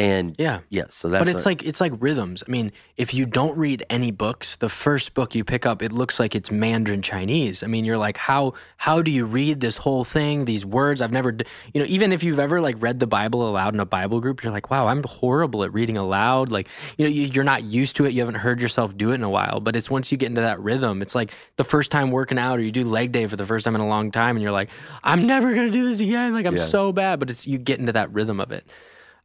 And 0.00 0.34
Yeah. 0.38 0.60
yeah, 0.70 0.84
so 0.88 1.10
that's 1.10 1.20
but 1.22 1.28
it's 1.28 1.44
like 1.44 1.62
it's 1.62 1.78
like 1.78 1.92
rhythms. 2.00 2.42
I 2.46 2.50
mean, 2.50 2.72
if 2.96 3.12
you 3.12 3.26
don't 3.26 3.54
read 3.58 3.84
any 3.90 4.10
books, 4.10 4.56
the 4.56 4.70
first 4.70 5.12
book 5.12 5.34
you 5.34 5.44
pick 5.44 5.66
up, 5.66 5.82
it 5.82 5.92
looks 5.92 6.18
like 6.18 6.34
it's 6.34 6.50
Mandarin 6.50 7.02
Chinese. 7.02 7.62
I 7.62 7.66
mean, 7.66 7.84
you're 7.84 7.98
like, 7.98 8.16
how 8.16 8.54
how 8.78 9.02
do 9.02 9.10
you 9.10 9.26
read 9.26 9.60
this 9.60 9.76
whole 9.76 10.04
thing? 10.04 10.46
These 10.46 10.64
words 10.64 11.02
I've 11.02 11.12
never, 11.12 11.36
you 11.74 11.80
know, 11.82 11.86
even 11.86 12.12
if 12.12 12.22
you've 12.24 12.38
ever 12.38 12.62
like 12.62 12.76
read 12.80 12.98
the 12.98 13.06
Bible 13.06 13.46
aloud 13.46 13.74
in 13.74 13.80
a 13.80 13.84
Bible 13.84 14.20
group, 14.22 14.42
you're 14.42 14.52
like, 14.52 14.70
wow, 14.70 14.86
I'm 14.86 15.02
horrible 15.04 15.64
at 15.64 15.74
reading 15.74 15.98
aloud. 15.98 16.50
Like, 16.50 16.68
you 16.96 17.04
know, 17.04 17.10
you, 17.10 17.24
you're 17.26 17.44
not 17.44 17.64
used 17.64 17.96
to 17.96 18.06
it. 18.06 18.14
You 18.14 18.20
haven't 18.20 18.36
heard 18.36 18.62
yourself 18.62 18.96
do 18.96 19.10
it 19.10 19.16
in 19.16 19.22
a 19.22 19.28
while. 19.30 19.60
But 19.60 19.76
it's 19.76 19.90
once 19.90 20.10
you 20.10 20.16
get 20.16 20.30
into 20.30 20.40
that 20.40 20.58
rhythm, 20.60 21.02
it's 21.02 21.14
like 21.14 21.30
the 21.56 21.64
first 21.64 21.90
time 21.90 22.10
working 22.10 22.38
out, 22.38 22.58
or 22.58 22.62
you 22.62 22.72
do 22.72 22.84
leg 22.84 23.12
day 23.12 23.26
for 23.26 23.36
the 23.36 23.44
first 23.44 23.66
time 23.66 23.74
in 23.74 23.82
a 23.82 23.88
long 23.88 24.10
time, 24.12 24.34
and 24.36 24.42
you're 24.42 24.50
like, 24.50 24.70
I'm 25.04 25.26
never 25.26 25.52
gonna 25.52 25.68
do 25.70 25.86
this 25.86 26.00
again. 26.00 26.32
Like, 26.32 26.46
I'm 26.46 26.56
Yeah. 26.56 26.64
so 26.64 26.90
bad. 26.90 27.18
But 27.20 27.28
it's 27.28 27.46
you 27.46 27.58
get 27.58 27.78
into 27.80 27.92
that 27.92 28.10
rhythm 28.14 28.40
of 28.40 28.50
it. 28.50 28.64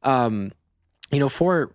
Um, 0.04 0.52
you 1.16 1.22
know, 1.22 1.30
for 1.30 1.72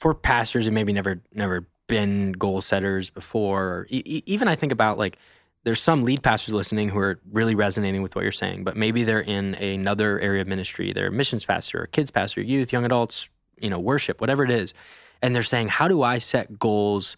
for 0.00 0.12
pastors 0.12 0.66
who 0.66 0.72
maybe 0.72 0.92
never 0.92 1.22
never 1.32 1.66
been 1.86 2.32
goal 2.32 2.60
setters 2.60 3.10
before, 3.10 3.62
or 3.62 3.86
e- 3.88 4.24
even 4.26 4.48
I 4.48 4.56
think 4.56 4.72
about 4.72 4.98
like 4.98 5.18
there's 5.62 5.80
some 5.80 6.02
lead 6.02 6.20
pastors 6.22 6.52
listening 6.52 6.88
who 6.88 6.98
are 6.98 7.20
really 7.30 7.54
resonating 7.54 8.02
with 8.02 8.16
what 8.16 8.22
you're 8.22 8.32
saying, 8.32 8.64
but 8.64 8.76
maybe 8.76 9.04
they're 9.04 9.20
in 9.20 9.54
another 9.54 10.18
area 10.18 10.42
of 10.42 10.48
ministry. 10.48 10.92
They're 10.92 11.12
missions 11.12 11.44
pastor, 11.44 11.82
or 11.82 11.86
kids 11.86 12.10
pastor, 12.10 12.40
youth, 12.40 12.72
young 12.72 12.84
adults, 12.84 13.28
you 13.60 13.70
know, 13.70 13.78
worship, 13.78 14.20
whatever 14.20 14.42
it 14.42 14.50
is, 14.50 14.74
and 15.22 15.34
they're 15.34 15.44
saying, 15.44 15.68
how 15.68 15.86
do 15.86 16.02
I 16.02 16.18
set 16.18 16.58
goals? 16.58 17.16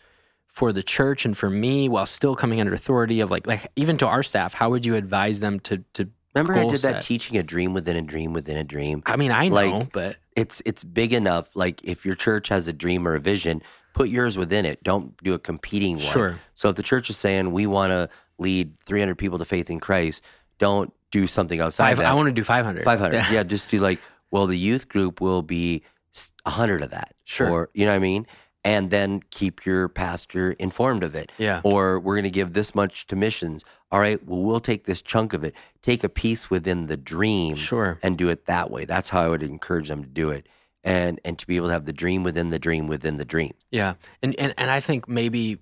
For 0.50 0.72
the 0.72 0.82
church 0.82 1.24
and 1.24 1.38
for 1.38 1.50
me, 1.50 1.88
while 1.88 2.06
still 2.06 2.34
coming 2.34 2.58
under 2.58 2.74
authority 2.74 3.20
of 3.20 3.30
like, 3.30 3.46
like 3.46 3.70
even 3.76 3.96
to 3.98 4.08
our 4.08 4.24
staff, 4.24 4.54
how 4.54 4.70
would 4.70 4.84
you 4.84 4.96
advise 4.96 5.38
them 5.38 5.60
to 5.60 5.84
to? 5.92 6.08
Remember 6.38 6.58
I 6.58 6.70
did 6.70 6.80
that 6.82 7.02
teaching 7.02 7.36
a 7.36 7.42
dream 7.42 7.74
within 7.74 7.96
a 7.96 8.02
dream 8.02 8.32
within 8.32 8.56
a 8.56 8.64
dream. 8.64 9.02
I 9.06 9.16
mean, 9.16 9.30
I 9.30 9.48
know, 9.48 9.54
Like, 9.54 9.92
but 9.92 10.16
It's 10.36 10.62
it's 10.64 10.84
big 10.84 11.12
enough. 11.12 11.54
Like 11.56 11.82
if 11.84 12.04
your 12.06 12.14
church 12.14 12.48
has 12.48 12.68
a 12.68 12.72
dream 12.72 13.06
or 13.06 13.14
a 13.14 13.20
vision, 13.20 13.62
put 13.94 14.08
yours 14.08 14.38
within 14.38 14.64
it. 14.64 14.82
Don't 14.84 15.16
do 15.22 15.34
a 15.34 15.38
competing 15.38 15.96
one. 15.96 16.04
Sure. 16.06 16.40
So 16.54 16.68
if 16.68 16.76
the 16.76 16.82
church 16.82 17.10
is 17.10 17.16
saying 17.16 17.52
we 17.52 17.66
want 17.66 17.90
to 17.92 18.08
lead 18.38 18.78
300 18.86 19.16
people 19.16 19.38
to 19.38 19.44
faith 19.44 19.68
in 19.70 19.80
Christ, 19.80 20.22
don't 20.58 20.92
do 21.10 21.26
something 21.26 21.60
outside 21.60 21.88
five, 21.90 21.96
that. 21.98 22.06
I 22.06 22.14
want 22.14 22.26
to 22.28 22.32
do 22.32 22.44
500. 22.44 22.84
500. 22.84 23.14
Yeah. 23.16 23.30
Yeah. 23.32 23.42
just 23.42 23.70
do 23.70 23.80
like, 23.80 23.98
well, 24.30 24.46
the 24.46 24.58
youth 24.58 24.88
group 24.88 25.20
will 25.20 25.42
be 25.42 25.82
s- 26.14 26.30
100 26.44 26.82
of 26.82 26.90
that. 26.90 27.14
Sure. 27.24 27.50
Or, 27.50 27.70
you 27.74 27.86
know 27.86 27.92
what 27.92 27.96
I 27.96 28.00
mean? 28.00 28.26
And 28.68 28.90
then 28.90 29.20
keep 29.30 29.64
your 29.64 29.88
pastor 29.88 30.52
informed 30.58 31.02
of 31.02 31.14
it. 31.14 31.32
Yeah. 31.38 31.62
Or 31.64 31.98
we're 31.98 32.16
going 32.16 32.24
to 32.24 32.30
give 32.40 32.52
this 32.52 32.74
much 32.74 33.06
to 33.06 33.16
missions. 33.16 33.64
All 33.90 33.98
right, 33.98 34.22
well, 34.26 34.42
we'll 34.42 34.60
take 34.60 34.84
this 34.84 35.00
chunk 35.00 35.32
of 35.32 35.42
it, 35.42 35.54
take 35.80 36.04
a 36.04 36.08
piece 36.10 36.50
within 36.50 36.86
the 36.86 36.96
dream 36.98 37.56
Sure. 37.56 37.98
and 38.02 38.18
do 38.18 38.28
it 38.28 38.44
that 38.44 38.70
way. 38.70 38.84
That's 38.84 39.08
how 39.08 39.22
I 39.22 39.28
would 39.28 39.42
encourage 39.42 39.88
them 39.88 40.02
to 40.02 40.08
do 40.10 40.28
it. 40.28 40.46
And 40.84 41.18
and 41.24 41.38
to 41.38 41.46
be 41.46 41.56
able 41.56 41.68
to 41.68 41.72
have 41.72 41.86
the 41.86 41.92
dream 41.94 42.22
within 42.24 42.50
the 42.50 42.58
dream 42.58 42.86
within 42.88 43.16
the 43.16 43.24
dream. 43.24 43.54
Yeah, 43.70 43.94
and 44.22 44.34
and 44.38 44.52
and 44.58 44.70
I 44.70 44.80
think 44.80 45.08
maybe 45.08 45.58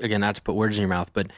again, 0.00 0.20
not 0.20 0.34
to 0.34 0.42
put 0.42 0.54
words 0.56 0.76
in 0.76 0.82
your 0.82 0.88
mouth, 0.88 1.10
but 1.12 1.28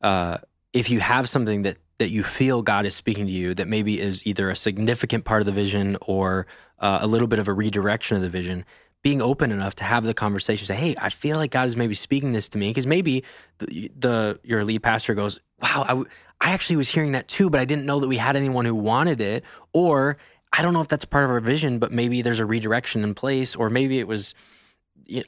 uh, 0.00 0.38
if 0.72 0.88
you 0.90 1.00
have 1.00 1.28
something 1.28 1.62
that 1.62 1.76
that 1.98 2.08
you 2.10 2.22
feel 2.22 2.62
God 2.62 2.84
is 2.86 2.94
speaking 2.94 3.26
to 3.26 3.32
you, 3.32 3.54
that 3.54 3.68
maybe 3.68 4.00
is 4.00 4.26
either 4.26 4.50
a 4.50 4.56
significant 4.56 5.24
part 5.24 5.40
of 5.42 5.46
the 5.46 5.52
vision 5.52 5.96
or 6.02 6.46
uh, 6.78 6.98
a 7.00 7.06
little 7.06 7.28
bit 7.28 7.38
of 7.38 7.48
a 7.48 7.52
redirection 7.52 8.16
of 8.16 8.22
the 8.22 8.28
vision. 8.28 8.64
Being 9.06 9.22
open 9.22 9.52
enough 9.52 9.76
to 9.76 9.84
have 9.84 10.02
the 10.02 10.14
conversation, 10.14 10.66
say, 10.66 10.74
"Hey, 10.74 10.96
I 10.98 11.10
feel 11.10 11.36
like 11.36 11.52
God 11.52 11.66
is 11.66 11.76
maybe 11.76 11.94
speaking 11.94 12.32
this 12.32 12.48
to 12.50 12.58
me," 12.58 12.70
because 12.70 12.88
maybe 12.88 13.22
the, 13.58 13.88
the 13.96 14.40
your 14.42 14.64
lead 14.64 14.82
pastor 14.82 15.14
goes, 15.14 15.38
"Wow, 15.62 15.84
I, 15.84 15.88
w- 15.90 16.08
I 16.40 16.50
actually 16.50 16.76
was 16.76 16.88
hearing 16.88 17.12
that 17.12 17.28
too, 17.28 17.48
but 17.48 17.60
I 17.60 17.64
didn't 17.64 17.86
know 17.86 18.00
that 18.00 18.08
we 18.08 18.16
had 18.16 18.34
anyone 18.34 18.64
who 18.64 18.74
wanted 18.74 19.20
it," 19.20 19.44
or 19.72 20.16
I 20.52 20.62
don't 20.62 20.74
know 20.74 20.80
if 20.80 20.88
that's 20.88 21.04
part 21.04 21.24
of 21.24 21.30
our 21.30 21.38
vision, 21.38 21.78
but 21.78 21.92
maybe 21.92 22.20
there's 22.20 22.40
a 22.40 22.46
redirection 22.46 23.04
in 23.04 23.14
place, 23.14 23.54
or 23.54 23.70
maybe 23.70 24.00
it 24.00 24.08
was. 24.08 24.34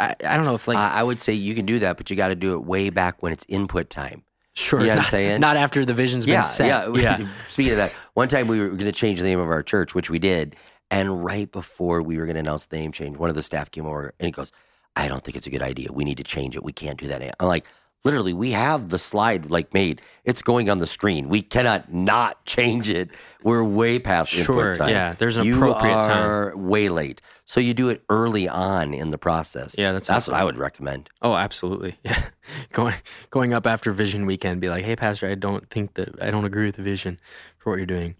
I, 0.00 0.16
I 0.24 0.36
don't 0.36 0.44
know 0.44 0.56
if 0.56 0.66
like 0.66 0.76
I, 0.76 1.00
I 1.00 1.02
would 1.04 1.20
say 1.20 1.34
you 1.34 1.54
can 1.54 1.64
do 1.64 1.78
that, 1.78 1.98
but 1.98 2.10
you 2.10 2.16
got 2.16 2.28
to 2.28 2.34
do 2.34 2.54
it 2.54 2.64
way 2.64 2.90
back 2.90 3.22
when 3.22 3.32
it's 3.32 3.44
input 3.48 3.90
time. 3.90 4.24
Sure. 4.54 4.80
You 4.80 4.86
know 4.86 4.90
what 4.90 4.96
I'm 4.96 5.02
not, 5.02 5.10
saying? 5.10 5.40
Not 5.40 5.56
after 5.56 5.84
the 5.84 5.94
vision's 5.94 6.26
yeah, 6.26 6.42
been 6.42 6.44
set. 6.50 6.66
Yeah, 6.66 6.88
Yeah. 7.20 7.28
Speaking 7.48 7.72
of 7.74 7.78
that, 7.78 7.94
one 8.14 8.26
time 8.26 8.48
we 8.48 8.58
were 8.58 8.70
going 8.70 8.78
to 8.78 8.92
change 8.92 9.20
the 9.20 9.26
name 9.26 9.38
of 9.38 9.48
our 9.48 9.62
church, 9.62 9.94
which 9.94 10.10
we 10.10 10.18
did, 10.18 10.56
and 10.90 11.24
right 11.24 11.50
before 11.50 12.02
we 12.02 12.18
were 12.18 12.24
going 12.24 12.34
to 12.34 12.40
announce 12.40 12.66
the 12.66 12.76
name 12.76 12.92
change, 12.92 13.16
one 13.16 13.30
of 13.30 13.36
the 13.36 13.42
staff 13.42 13.70
came 13.70 13.86
over 13.86 14.14
and 14.18 14.26
he 14.26 14.32
goes, 14.32 14.52
"I 14.96 15.08
don't 15.08 15.22
think 15.24 15.36
it's 15.36 15.46
a 15.46 15.50
good 15.50 15.62
idea. 15.62 15.92
We 15.92 16.04
need 16.04 16.18
to 16.18 16.24
change 16.24 16.56
it. 16.56 16.62
We 16.64 16.72
can't 16.72 16.98
do 16.98 17.08
that." 17.08 17.22
I'm 17.40 17.46
like, 17.48 17.64
literally, 18.04 18.32
we 18.32 18.52
have 18.52 18.88
the 18.90 18.98
slide 18.98 19.50
like 19.50 19.74
made. 19.74 20.00
It's 20.24 20.40
going 20.42 20.70
on 20.70 20.78
the 20.78 20.86
screen. 20.86 21.28
We 21.28 21.42
cannot 21.42 21.92
not 21.92 22.44
change 22.46 22.88
it. 22.90 23.10
We're 23.42 23.62
way 23.64 23.98
past 23.98 24.30
Sure, 24.30 24.70
input 24.72 24.76
time. 24.78 24.88
yeah, 24.90 25.14
there's 25.18 25.36
an 25.36 25.44
you 25.44 25.56
appropriate 25.56 26.02
time. 26.04 26.22
are 26.26 26.56
way 26.56 26.88
late. 26.88 27.20
So 27.44 27.60
you 27.60 27.72
do 27.74 27.88
it 27.88 28.02
early 28.10 28.46
on 28.46 28.92
in 28.92 29.08
the 29.10 29.16
process. 29.18 29.74
Yeah, 29.78 29.92
that's 29.92 30.06
that's 30.06 30.26
what 30.28 30.36
I 30.36 30.44
would 30.44 30.58
recommend. 30.58 31.08
Oh, 31.22 31.34
absolutely. 31.34 31.98
Yeah. 32.04 32.24
going 32.72 32.94
going 33.30 33.52
up 33.52 33.66
after 33.66 33.92
vision 33.92 34.24
weekend, 34.24 34.60
be 34.62 34.68
like, 34.68 34.84
hey, 34.84 34.96
Pastor, 34.96 35.28
I 35.28 35.34
don't 35.34 35.68
think 35.68 35.94
that 35.94 36.20
I 36.22 36.30
don't 36.30 36.44
agree 36.46 36.64
with 36.66 36.76
the 36.76 36.82
vision 36.82 37.18
for 37.58 37.70
what 37.70 37.76
you're 37.76 37.86
doing. 37.86 38.14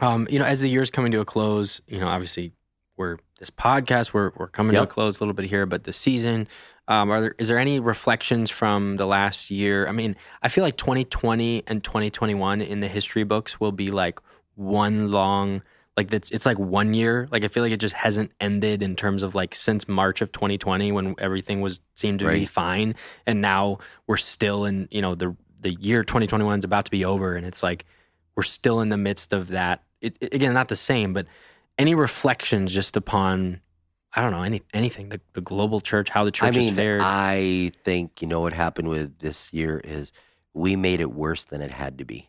Um, 0.00 0.26
you 0.30 0.38
know, 0.38 0.44
as 0.44 0.60
the 0.60 0.68
year's 0.68 0.90
coming 0.90 1.12
to 1.12 1.20
a 1.20 1.24
close, 1.24 1.80
you 1.86 2.00
know, 2.00 2.08
obviously 2.08 2.52
we're 2.96 3.18
this 3.38 3.50
podcast, 3.50 4.12
we're 4.12 4.32
we're 4.36 4.48
coming 4.48 4.74
to 4.74 4.82
a 4.82 4.86
close 4.86 5.18
a 5.18 5.22
little 5.22 5.34
bit 5.34 5.46
here, 5.46 5.66
but 5.66 5.84
the 5.84 5.92
season, 5.92 6.48
um, 6.88 7.10
are 7.10 7.20
there 7.20 7.34
is 7.38 7.48
there 7.48 7.58
any 7.58 7.80
reflections 7.80 8.50
from 8.50 8.96
the 8.96 9.06
last 9.06 9.50
year? 9.50 9.86
I 9.86 9.92
mean, 9.92 10.16
I 10.42 10.48
feel 10.48 10.64
like 10.64 10.76
2020 10.76 11.64
and 11.66 11.82
2021 11.82 12.62
in 12.62 12.80
the 12.80 12.88
history 12.88 13.24
books 13.24 13.60
will 13.60 13.72
be 13.72 13.90
like 13.90 14.20
one 14.54 15.10
long 15.10 15.62
like 15.96 16.12
it's 16.12 16.30
it's 16.30 16.46
like 16.46 16.58
one 16.58 16.94
year. 16.94 17.28
Like 17.30 17.44
I 17.44 17.48
feel 17.48 17.62
like 17.62 17.72
it 17.72 17.80
just 17.80 17.94
hasn't 17.94 18.32
ended 18.40 18.82
in 18.82 18.96
terms 18.96 19.22
of 19.22 19.34
like 19.34 19.54
since 19.54 19.86
March 19.88 20.22
of 20.22 20.32
2020 20.32 20.92
when 20.92 21.14
everything 21.18 21.60
was 21.60 21.80
seemed 21.94 22.20
to 22.20 22.26
be 22.26 22.46
fine, 22.46 22.94
and 23.26 23.40
now 23.40 23.78
we're 24.06 24.16
still 24.16 24.64
in 24.64 24.88
you 24.90 25.02
know 25.02 25.14
the 25.14 25.36
the 25.60 25.74
year 25.74 26.02
2021 26.02 26.58
is 26.60 26.64
about 26.64 26.86
to 26.86 26.90
be 26.90 27.04
over, 27.04 27.34
and 27.34 27.46
it's 27.46 27.62
like 27.62 27.84
we're 28.34 28.42
still 28.42 28.80
in 28.80 28.88
the 28.88 28.96
midst 28.96 29.32
of 29.32 29.48
that. 29.48 29.82
It, 30.00 30.16
it- 30.20 30.34
again, 30.34 30.52
not 30.54 30.68
the 30.68 30.76
same, 30.76 31.12
but 31.12 31.26
any 31.78 31.94
reflections 31.94 32.72
just 32.74 32.96
upon 32.96 33.60
I 34.12 34.22
don't 34.22 34.32
know 34.32 34.42
any 34.42 34.62
anything 34.74 35.08
the 35.10 35.20
the 35.34 35.40
global 35.40 35.80
church, 35.80 36.08
how 36.10 36.24
the 36.24 36.32
church 36.32 36.48
I 36.48 36.58
mean, 36.58 36.70
is 36.70 36.76
fared. 36.76 37.00
I 37.02 37.70
think 37.84 38.20
you 38.20 38.26
know 38.28 38.40
what 38.40 38.52
happened 38.52 38.88
with 38.88 39.18
this 39.20 39.52
year 39.52 39.80
is 39.84 40.10
we 40.52 40.74
made 40.74 41.00
it 41.00 41.12
worse 41.12 41.44
than 41.44 41.62
it 41.62 41.70
had 41.70 41.96
to 41.98 42.04
be. 42.04 42.28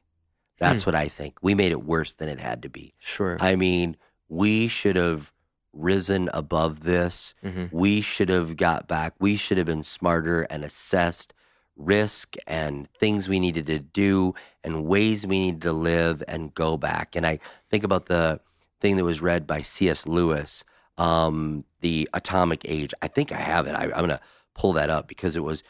That's 0.60 0.86
what 0.86 0.94
I 0.94 1.08
think. 1.08 1.40
We 1.42 1.56
made 1.56 1.72
it 1.72 1.84
worse 1.84 2.14
than 2.14 2.30
it 2.30 2.40
had 2.40 2.62
to 2.62 2.70
be. 2.70 2.92
sure. 3.00 3.36
I 3.42 3.56
mean, 3.56 3.98
we 4.30 4.68
should 4.68 4.96
have 4.96 5.32
risen 5.74 6.30
above 6.36 6.82
this. 6.82 7.34
hmm 7.42 7.66
We 7.72 8.02
should 8.02 8.30
have 8.30 8.58
got 8.58 8.88
back. 8.88 9.16
We 9.20 9.38
should 9.38 9.58
have 9.58 9.66
been 9.66 9.82
smarter 9.82 10.44
and 10.52 10.64
assessed 10.64 11.34
risk 11.76 12.36
and 12.48 12.88
things 13.00 13.28
we 13.28 13.40
needed 13.40 13.66
to 13.68 13.80
do 13.80 14.34
and 14.64 14.86
ways 14.86 15.26
we 15.26 15.40
needed 15.40 15.62
to 15.62 15.74
live 15.74 16.24
and 16.28 16.54
go 16.54 16.78
back. 16.78 17.16
And 17.16 17.26
I 17.26 17.40
think 17.70 17.84
about 17.84 18.06
the 18.06 18.40
thing 18.80 18.98
that 18.98 19.04
was 19.04 19.22
read 19.22 19.48
by 19.48 19.62
C.S. 19.62 20.06
Lewis, 20.06 20.64
um, 20.98 21.66
The 21.82 22.08
Atomic 22.14 22.62
Age. 22.66 22.94
I 23.02 23.08
think 23.08 23.32
I 23.32 23.38
have 23.38 23.68
it. 23.68 23.74
I, 23.76 23.84
I'm 23.84 23.90
going 23.90 24.10
to 24.10 24.22
pull 24.54 24.74
that 24.74 24.90
up 24.90 25.08
because 25.08 25.36
it 25.36 25.44
was. 25.44 25.64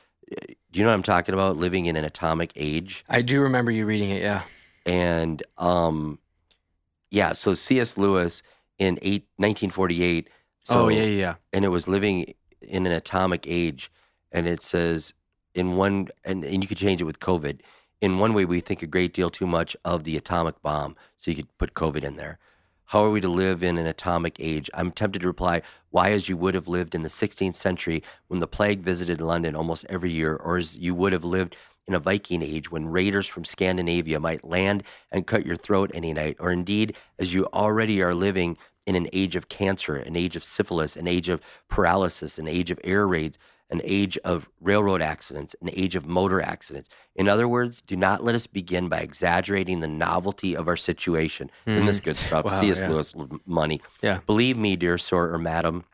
Do 0.72 0.80
you 0.80 0.86
know 0.86 0.92
what 0.92 0.96
I'm 0.96 1.04
talking 1.04 1.34
about? 1.34 1.58
Living 1.58 1.88
in 1.88 1.98
an 1.98 2.06
atomic 2.06 2.54
age 2.56 3.04
I 3.10 3.22
do 3.22 3.42
remember 3.42 3.70
you 3.70 3.86
reading 3.86 4.12
it. 4.12 4.22
Yeah. 4.22 4.44
and 4.86 5.44
um 5.58 6.20
yeah 7.10 7.34
so 7.34 7.54
cs 7.54 7.98
lewis 7.98 8.42
in 8.80 8.98
eight, 9.02 9.28
1948 9.36 10.30
so 10.64 10.86
oh 10.86 10.88
yeah, 10.88 11.04
yeah, 11.04 11.06
yeah. 11.06 11.36
and 11.52 11.66
it 11.66 11.68
was 11.68 11.88
living 11.90 12.34
in 12.62 12.86
an 12.86 12.94
atomic 12.94 13.46
age 13.46 13.92
and 14.32 14.48
it 14.48 14.62
says 14.62 15.14
in 15.54 15.76
one 15.76 16.10
and, 16.24 16.44
and 16.44 16.64
you 16.64 16.68
could 16.68 16.78
change 16.78 17.02
it 17.02 17.06
with 17.06 17.20
covid. 17.20 17.60
In 18.00 18.18
one 18.18 18.34
way 18.34 18.46
we 18.46 18.62
think 18.62 18.82
a 18.82 18.88
great 18.88 19.14
deal 19.14 19.30
too 19.30 19.48
much 19.48 19.76
of 19.86 20.04
the 20.04 20.18
atomic 20.18 20.62
bomb 20.62 20.96
so 21.18 21.32
you 21.32 21.38
could 21.38 21.58
put 21.58 21.74
covid 21.74 22.04
in 22.04 22.16
there. 22.16 22.40
How 22.86 23.06
are 23.06 23.12
we 23.12 23.22
to 23.22 23.30
live 23.30 23.64
in 23.64 23.78
an 23.78 23.86
atomic 23.86 24.36
age? 24.40 24.70
I'm 24.74 24.92
tempted 24.92 25.22
to 25.22 25.28
reply 25.28 25.62
why 25.92 26.12
as 26.12 26.28
you 26.28 26.36
would 26.36 26.56
have 26.56 26.68
lived 26.68 26.94
in 26.94 27.04
the 27.04 27.10
16th 27.10 27.56
century 27.56 28.04
when 28.28 28.40
the 28.40 28.48
plague 28.48 28.82
visited 28.82 29.22
london 29.22 29.56
almost 29.56 29.86
every 29.88 30.12
year 30.12 30.36
or 30.36 30.58
as 30.58 30.78
you 30.78 30.94
would 30.96 31.14
have 31.14 31.24
lived 31.24 31.56
in 31.88 31.96
a 31.96 32.00
Viking 32.00 32.42
age 32.42 32.72
when 32.72 32.88
raiders 32.88 33.28
from 33.28 33.46
Scandinavia 33.46 34.20
might 34.20 34.44
land 34.44 34.84
and 35.12 35.28
cut 35.28 35.46
your 35.46 35.58
throat 35.58 35.92
any 35.94 36.14
night, 36.14 36.38
or 36.40 36.52
indeed 36.52 36.96
as 37.20 37.34
you 37.34 37.48
already 37.54 38.02
are 38.02 38.16
living 38.16 38.58
in 38.86 38.96
an 38.96 39.08
age 39.14 39.36
of 39.36 39.50
cancer, 39.50 39.96
an 39.96 40.16
age 40.16 40.36
of 40.36 40.44
syphilis, 40.44 40.96
an 40.96 41.08
age 41.08 41.30
of 41.30 41.42
paralysis, 41.68 42.40
an 42.40 42.48
age 42.48 42.72
of 42.72 42.80
air 42.84 43.08
raids, 43.08 43.38
an 43.72 43.82
age 43.84 44.18
of 44.20 44.50
railroad 44.60 45.02
accidents, 45.02 45.56
an 45.62 45.70
age 45.72 45.96
of 45.96 46.06
motor 46.06 46.42
accidents. 46.42 46.90
In 47.16 47.30
other 47.30 47.48
words, 47.48 47.82
do 47.82 47.96
not 47.96 48.24
let 48.24 48.36
us 48.36 48.46
begin 48.46 48.90
by 48.90 49.00
exaggerating 49.00 49.80
the 49.80 49.88
novelty 49.88 50.56
of 50.56 50.68
our 50.68 50.78
situation. 50.78 51.50
Isn't 51.66 51.86
this 51.86 52.02
good 52.02 52.18
stuff? 52.18 52.46
Wow, 52.46 52.60
C.S. 52.60 52.82
yeah. 52.82 52.90
Lewis 52.90 53.16
money. 53.46 53.82
Yeah. 54.02 54.20
Believe 54.26 54.58
me, 54.58 54.76
dear 54.76 54.98
sir 54.98 55.34
or 55.34 55.38
madam, 55.38 55.86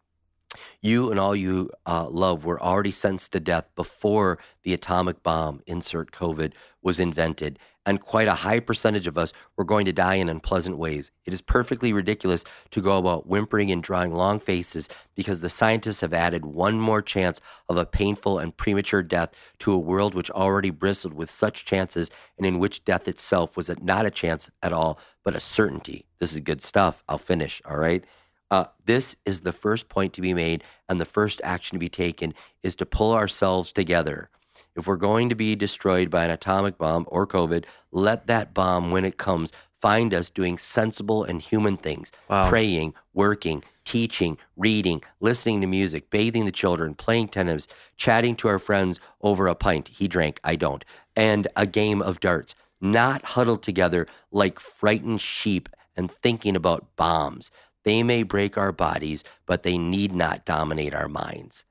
you 0.82 1.12
and 1.12 1.20
all 1.20 1.36
you 1.36 1.70
uh, 1.86 2.08
love 2.10 2.46
were 2.46 2.62
already 2.62 2.92
sentenced 2.92 3.32
to 3.34 3.40
death 3.40 3.70
before 3.76 4.40
the 4.64 4.74
atomic 4.74 5.22
bomb, 5.22 5.62
insert 5.68 6.12
COVID, 6.12 6.54
was 6.82 7.00
invented. 7.00 7.60
And 7.88 8.02
quite 8.02 8.28
a 8.28 8.34
high 8.34 8.60
percentage 8.60 9.08
of 9.08 9.18
us 9.18 9.32
were 9.56 9.64
going 9.64 9.86
to 9.86 9.94
die 9.94 10.16
in 10.16 10.28
unpleasant 10.28 10.78
ways. 10.78 11.10
It 11.26 11.34
is 11.34 11.42
perfectly 11.42 11.94
ridiculous 11.94 12.44
to 12.72 12.82
go 12.82 12.98
about 12.98 13.28
whimpering 13.28 13.72
and 13.72 13.82
drawing 13.82 14.14
long 14.14 14.42
faces 14.42 14.90
because 15.16 15.40
the 15.40 15.50
scientists 15.50 16.02
have 16.02 16.14
added 16.14 16.46
one 16.46 16.82
more 16.82 17.02
chance 17.02 17.40
of 17.70 17.78
a 17.78 17.86
painful 17.86 18.40
and 18.40 18.58
premature 18.58 19.02
death 19.02 19.32
to 19.60 19.72
a 19.72 19.78
world 19.78 20.16
which 20.16 20.30
already 20.30 20.70
bristled 20.70 21.14
with 21.14 21.30
such 21.30 21.64
chances 21.64 22.12
and 22.38 22.46
in 22.46 22.60
which 22.60 22.84
death 22.84 23.08
itself 23.08 23.56
was 23.56 23.72
not 23.82 24.06
a 24.06 24.12
chance 24.12 24.50
at 24.62 24.74
all, 24.74 25.00
but 25.24 25.34
a 25.34 25.40
certainty. 25.40 26.06
This 26.20 26.34
is 26.34 26.42
good 26.42 26.62
stuff. 26.62 27.06
I'll 27.08 27.18
finish, 27.18 27.62
all 27.64 27.78
right? 27.78 28.04
Uh, 28.52 28.66
this 28.86 29.16
is 29.26 29.42
the 29.42 29.54
first 29.54 29.88
point 29.88 30.12
to 30.14 30.22
be 30.22 30.34
made, 30.34 30.64
and 30.90 31.00
the 31.00 31.06
first 31.06 31.40
action 31.44 31.76
to 31.76 31.80
be 31.80 31.90
taken 31.90 32.34
is 32.64 32.76
to 32.76 32.86
pull 32.86 33.14
ourselves 33.14 33.72
together. 33.72 34.30
If 34.78 34.86
we're 34.86 34.96
going 34.96 35.30
to 35.30 35.36
be 35.36 35.56
destroyed 35.56 36.12
by 36.12 36.24
an 36.26 36.30
atomic 36.32 36.78
bomb 36.78 37.06
or 37.08 37.26
COVID, 37.26 37.66
let 37.92 38.28
that 38.28 38.54
bomb, 38.54 38.92
when 38.92 39.06
it 39.06 39.18
comes, 39.18 39.52
find 39.82 40.14
us 40.14 40.30
doing 40.30 40.58
sensible 40.58 41.24
and 41.24 41.42
human 41.42 41.78
things 41.78 42.12
Wow. 42.30 42.48
praying, 42.48 42.94
working, 43.14 43.64
teaching, 43.84 44.38
reading, 44.56 45.02
listening 45.20 45.62
to 45.62 45.68
music, 45.68 46.10
bathing 46.12 46.46
the 46.46 46.52
children, 46.52 46.94
playing 46.94 47.30
tennis, 47.30 47.68
chatting 47.96 48.36
to 48.36 48.48
our 48.48 48.60
friends 48.60 49.00
over 49.22 49.48
a 49.48 49.56
pint. 49.56 49.88
He 49.88 50.08
drank, 50.08 50.40
I 50.44 50.56
don't, 50.56 50.86
and 51.16 51.48
a 51.56 51.66
game 51.66 52.02
of 52.02 52.20
darts. 52.20 52.54
Not 52.80 53.24
huddled 53.34 53.64
together 53.64 54.06
like 54.32 54.60
frightened 54.60 55.22
sheep 55.22 55.70
and 55.96 56.12
thinking 56.12 56.56
about 56.56 56.96
bombs. 56.96 57.50
They 57.84 58.04
may 58.04 58.22
break 58.22 58.58
our 58.58 58.72
bodies, 58.72 59.24
but 59.48 59.64
they 59.64 59.78
need 59.80 60.12
not 60.14 60.46
dominate 60.46 60.94
our 60.94 61.08
minds. 61.08 61.64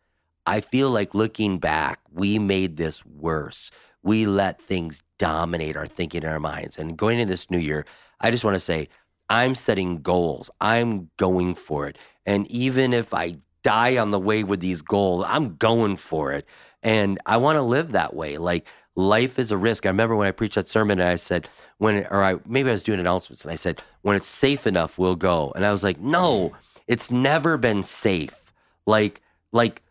I 0.46 0.60
feel 0.60 0.90
like 0.90 1.14
looking 1.14 1.58
back, 1.58 2.00
we 2.12 2.38
made 2.38 2.76
this 2.76 3.04
worse. 3.04 3.70
We 4.02 4.26
let 4.26 4.60
things 4.60 5.02
dominate 5.18 5.76
our 5.76 5.86
thinking 5.86 6.22
and 6.22 6.32
our 6.32 6.40
minds. 6.40 6.78
And 6.78 6.96
going 6.96 7.18
into 7.18 7.32
this 7.32 7.50
new 7.50 7.58
year, 7.58 7.84
I 8.20 8.30
just 8.30 8.44
want 8.44 8.54
to 8.54 8.60
say, 8.60 8.88
I'm 9.28 9.54
setting 9.54 10.02
goals. 10.02 10.50
I'm 10.60 11.10
going 11.16 11.56
for 11.56 11.88
it. 11.88 11.98
And 12.24 12.46
even 12.50 12.92
if 12.92 13.12
I 13.12 13.34
die 13.62 13.98
on 13.98 14.12
the 14.12 14.20
way 14.20 14.44
with 14.44 14.60
these 14.60 14.82
goals, 14.82 15.24
I'm 15.26 15.56
going 15.56 15.96
for 15.96 16.32
it. 16.32 16.46
And 16.82 17.18
I 17.26 17.36
want 17.38 17.56
to 17.56 17.62
live 17.62 17.92
that 17.92 18.14
way. 18.14 18.38
Like 18.38 18.66
life 18.94 19.40
is 19.40 19.50
a 19.50 19.56
risk. 19.56 19.84
I 19.84 19.88
remember 19.88 20.14
when 20.14 20.28
I 20.28 20.32
preached 20.32 20.54
that 20.54 20.68
sermon 20.68 21.00
and 21.00 21.08
I 21.08 21.16
said, 21.16 21.48
when, 21.78 22.06
or 22.10 22.22
I, 22.22 22.36
maybe 22.46 22.68
I 22.68 22.72
was 22.72 22.84
doing 22.84 23.00
announcements 23.00 23.42
and 23.42 23.50
I 23.50 23.56
said, 23.56 23.82
when 24.02 24.14
it's 24.14 24.28
safe 24.28 24.68
enough, 24.68 24.98
we'll 24.98 25.16
go. 25.16 25.52
And 25.56 25.66
I 25.66 25.72
was 25.72 25.82
like, 25.82 25.98
no, 25.98 26.52
it's 26.86 27.10
never 27.10 27.58
been 27.58 27.82
safe. 27.82 28.52
Like, 28.86 29.20
like 29.52 29.82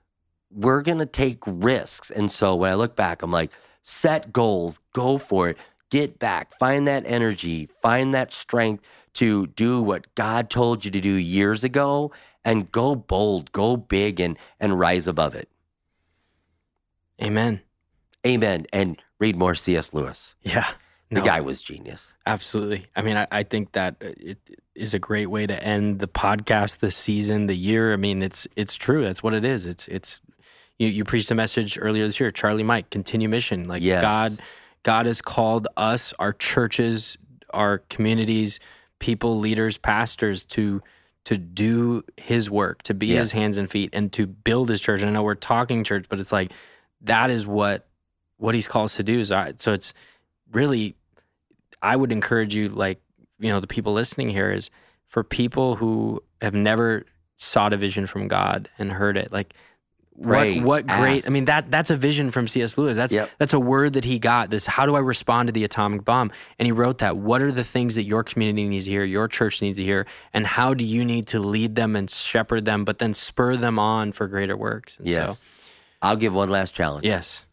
we're 0.56 0.82
going 0.82 1.00
to 1.00 1.06
take 1.06 1.40
risks. 1.46 2.10
And 2.10 2.32
so 2.32 2.56
when 2.56 2.72
I 2.72 2.76
look 2.76 2.96
back, 2.96 3.22
I'm 3.22 3.32
like, 3.32 3.52
set 3.82 4.32
goals, 4.32 4.80
go 4.94 5.18
for 5.18 5.50
it, 5.50 5.58
get 5.92 6.18
back, 6.18 6.58
find 6.58 6.88
that 6.88 7.04
energy, 7.06 7.68
find 7.82 8.14
that 8.16 8.32
strength 8.32 8.84
to 9.16 9.48
do 9.48 9.82
what 9.82 10.14
God 10.16 10.50
told 10.50 10.86
you 10.86 10.92
to 10.92 11.02
do 11.02 11.10
years 11.10 11.64
ago 11.64 12.12
and 12.44 12.72
go 12.72 12.96
bold, 12.96 13.52
go 13.52 13.78
big 13.78 14.20
and 14.20 14.38
and 14.60 14.80
rise 14.80 15.08
above 15.08 15.36
it. 15.36 15.50
Amen. 17.22 17.62
Amen. 18.26 18.66
And 18.74 19.02
read 19.20 19.36
more 19.36 19.56
C.S. 19.56 19.94
Lewis. 19.94 20.36
Yeah. 20.42 20.68
The 21.12 21.22
guy 21.22 21.40
was 21.40 21.62
genius. 21.62 22.12
Absolutely. 22.26 22.88
I 22.96 23.02
mean, 23.02 23.16
I, 23.16 23.28
I 23.32 23.44
think 23.44 23.72
that 23.72 23.96
uh, 24.02 24.08
it 24.18 24.38
is 24.74 24.94
a 24.94 25.00
great 25.00 25.28
way 25.28 25.48
to 25.48 25.64
end 25.64 26.00
the 26.00 26.08
podcast, 26.08 26.80
the 26.80 26.92
season, 26.92 27.46
the 27.46 27.56
year. 27.56 27.94
I 27.94 27.96
mean, 27.96 28.22
it's 28.22 28.48
it's 28.58 28.76
true. 28.76 29.04
That's 29.04 29.24
what 29.24 29.34
it 29.34 29.46
is. 29.46 29.66
It's 29.66 29.88
it's 29.88 30.20
you 30.78 30.88
you 30.88 31.04
preached 31.04 31.32
a 31.32 31.36
message 31.36 31.78
earlier 31.82 32.04
this 32.06 32.20
year, 32.20 32.32
Charlie 32.32 32.64
Mike, 32.64 32.90
continue 32.90 33.30
mission. 33.30 33.68
Like 33.68 33.82
Yes. 33.82 34.02
God 34.02 34.40
God 34.84 35.06
has 35.06 35.22
called 35.22 35.68
us, 35.76 36.14
our 36.20 36.34
churches, 36.34 37.18
our 37.52 37.80
communities, 37.90 38.60
people, 39.00 39.40
leaders, 39.40 39.78
pastors 39.78 40.46
to 40.46 40.82
to 41.26 41.38
do 41.38 42.04
his 42.18 42.52
work, 42.52 42.84
to 42.84 42.94
be 42.94 43.10
his 43.16 43.32
hands 43.32 43.58
and 43.58 43.70
feet 43.70 43.90
and 43.94 44.14
to 44.14 44.28
build 44.28 44.70
his 44.70 44.80
church. 44.80 45.02
And 45.02 45.10
I 45.10 45.14
know 45.14 45.24
we're 45.24 45.36
talking 45.36 45.84
church, 45.84 46.06
but 46.08 46.20
it's 46.20 46.32
like 46.32 46.52
that 47.02 47.30
is 47.30 47.48
what 47.48 47.88
what 48.38 48.54
he's 48.54 48.68
called 48.68 48.86
us 48.86 48.96
to 48.98 49.04
do. 49.04 49.24
So, 49.24 49.36
I, 49.36 49.54
so 49.58 49.74
it's 49.74 49.94
really 50.52 50.96
I 51.82 51.96
would 51.96 52.12
encourage 52.12 52.56
you, 52.56 52.68
like, 52.68 53.00
you 53.40 53.50
know, 53.50 53.60
the 53.60 53.68
people 53.68 53.94
listening 53.94 54.30
here 54.30 54.52
is 54.52 54.70
for 55.08 55.24
people 55.24 55.76
who 55.76 56.22
have 56.42 56.54
never 56.54 57.06
sought 57.36 57.74
a 57.74 57.78
vision 57.78 58.08
from 58.08 58.28
God 58.28 58.70
and 58.80 58.94
heard 58.94 59.18
it, 59.18 59.32
like, 59.32 59.54
Right. 60.18 60.58
what, 60.62 60.86
what 60.86 60.88
great. 60.88 61.28
I 61.28 61.30
mean, 61.30 61.46
that, 61.46 61.70
that's 61.70 61.90
a 61.90 61.96
vision 61.98 62.32
from 62.32 62.48
C.S. 62.48 62.78
Lewis. 62.78 62.96
That's, 62.96 63.14
Yep. 63.14 63.32
that's 63.38 63.54
a 63.54 63.60
word 63.60 63.94
that 63.94 64.06
he 64.06 64.18
got 64.18 64.50
this, 64.50 64.66
how 64.66 64.86
do 64.86 64.96
I 64.96 65.00
respond 65.00 65.48
to 65.48 65.52
the 65.54 65.64
atomic 65.66 66.06
bomb? 66.06 66.32
And 66.58 66.66
he 66.66 66.72
wrote 66.72 67.00
that, 67.00 67.18
what 67.18 67.42
are 67.42 67.52
the 67.52 67.64
things 67.66 67.96
that 67.96 68.04
your 68.04 68.24
community 68.24 68.68
needs 68.68 68.86
to 68.86 68.92
hear, 68.92 69.04
your 69.04 69.28
church 69.28 69.62
needs 69.62 69.78
to 69.78 69.84
hear, 69.84 70.06
and 70.34 70.48
how 70.48 70.74
do 70.74 70.86
you 70.86 71.04
need 71.04 71.28
to 71.28 71.40
lead 71.40 71.76
them 71.76 71.96
and 71.96 72.10
shepherd 72.10 72.64
them, 72.66 72.86
but 72.86 73.00
then 73.00 73.14
spur 73.14 73.58
them 73.58 73.78
on 73.78 74.12
for 74.14 74.28
greater 74.28 74.56
works? 74.56 74.98
And 74.98 75.08
Yes. 75.08 75.40
So, 75.40 75.48
I'll 76.02 76.16
give 76.16 76.34
one 76.34 76.50
last 76.50 76.74
challenge. 76.74 77.06
yes. 77.06 77.46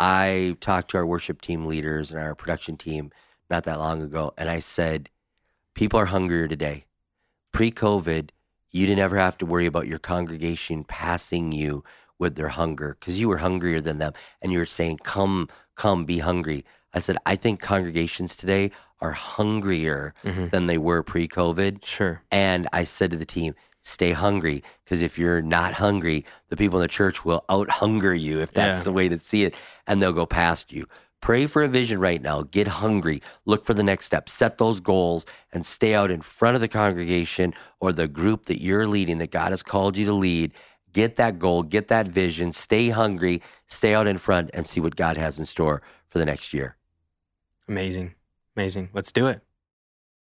I 0.00 0.56
talked 0.60 0.90
to 0.90 0.96
our 0.98 1.06
worship 1.06 1.40
team 1.40 1.66
leaders 1.66 2.10
and 2.10 2.20
our 2.20 2.34
production 2.34 2.76
team 2.76 3.12
not 3.48 3.64
that 3.64 3.78
long 3.78 4.02
ago, 4.02 4.32
and 4.36 4.50
I 4.50 4.58
said, 4.58 5.08
people 5.74 6.00
are 6.00 6.06
hungrier 6.06 6.48
today. 6.48 6.86
Pre 7.52 7.70
COVID, 7.70 8.30
you 8.72 8.86
didn't 8.86 9.00
ever 9.00 9.16
have 9.18 9.36
to 9.38 9.46
worry 9.46 9.66
about 9.66 9.86
your 9.86 9.98
congregation 9.98 10.82
passing 10.84 11.52
you 11.52 11.84
with 12.18 12.34
their 12.36 12.48
hunger 12.48 12.96
because 12.98 13.20
you 13.20 13.28
were 13.28 13.38
hungrier 13.38 13.80
than 13.80 13.98
them 13.98 14.12
and 14.40 14.52
you 14.52 14.58
were 14.58 14.66
saying, 14.66 14.98
Come, 15.04 15.48
come, 15.76 16.04
be 16.04 16.18
hungry. 16.18 16.64
I 16.94 16.98
said, 17.00 17.16
I 17.26 17.36
think 17.36 17.60
congregations 17.60 18.36
today 18.36 18.70
are 19.00 19.12
hungrier 19.12 20.14
Mhm. 20.24 20.50
than 20.50 20.66
they 20.66 20.78
were 20.78 21.02
pre 21.02 21.26
COVID. 21.28 21.84
Sure. 21.84 22.22
And 22.30 22.68
I 22.72 22.84
said 22.84 23.10
to 23.10 23.16
the 23.16 23.24
team, 23.24 23.54
stay 23.84 24.12
hungry 24.12 24.62
because 24.84 25.02
if 25.02 25.18
you're 25.18 25.42
not 25.42 25.74
hungry, 25.74 26.24
the 26.50 26.56
people 26.56 26.78
in 26.78 26.82
the 26.82 26.88
church 26.88 27.24
will 27.24 27.44
out 27.48 27.68
hunger 27.70 28.14
you 28.14 28.40
if 28.40 28.52
that's 28.52 28.78
Yeah. 28.80 28.84
the 28.84 28.92
way 28.92 29.08
to 29.08 29.18
see 29.18 29.42
it, 29.44 29.54
and 29.88 30.00
they'll 30.00 30.12
go 30.12 30.26
past 30.26 30.72
you. 30.72 30.86
Pray 31.22 31.46
for 31.46 31.62
a 31.62 31.68
vision 31.68 32.00
right 32.00 32.20
now. 32.20 32.42
Get 32.42 32.66
hungry. 32.66 33.22
Look 33.46 33.64
for 33.64 33.74
the 33.74 33.82
next 33.82 34.06
step. 34.06 34.28
Set 34.28 34.58
those 34.58 34.80
goals 34.80 35.24
and 35.52 35.64
stay 35.64 35.94
out 35.94 36.10
in 36.10 36.20
front 36.20 36.56
of 36.56 36.60
the 36.60 36.68
congregation 36.68 37.54
or 37.80 37.92
the 37.92 38.08
group 38.08 38.46
that 38.46 38.60
you're 38.60 38.88
leading 38.88 39.18
that 39.18 39.30
God 39.30 39.50
has 39.50 39.62
called 39.62 39.96
you 39.96 40.04
to 40.06 40.12
lead. 40.12 40.52
Get 40.92 41.16
that 41.16 41.38
goal, 41.38 41.62
get 41.62 41.88
that 41.88 42.08
vision, 42.08 42.52
stay 42.52 42.90
hungry, 42.90 43.40
stay 43.66 43.94
out 43.94 44.08
in 44.08 44.18
front, 44.18 44.50
and 44.52 44.66
see 44.66 44.80
what 44.80 44.96
God 44.96 45.16
has 45.16 45.38
in 45.38 45.46
store 45.46 45.80
for 46.08 46.18
the 46.18 46.26
next 46.26 46.52
year. 46.52 46.76
Amazing. 47.68 48.14
Amazing. 48.56 48.90
Let's 48.92 49.12
do 49.12 49.28
it. 49.28 49.40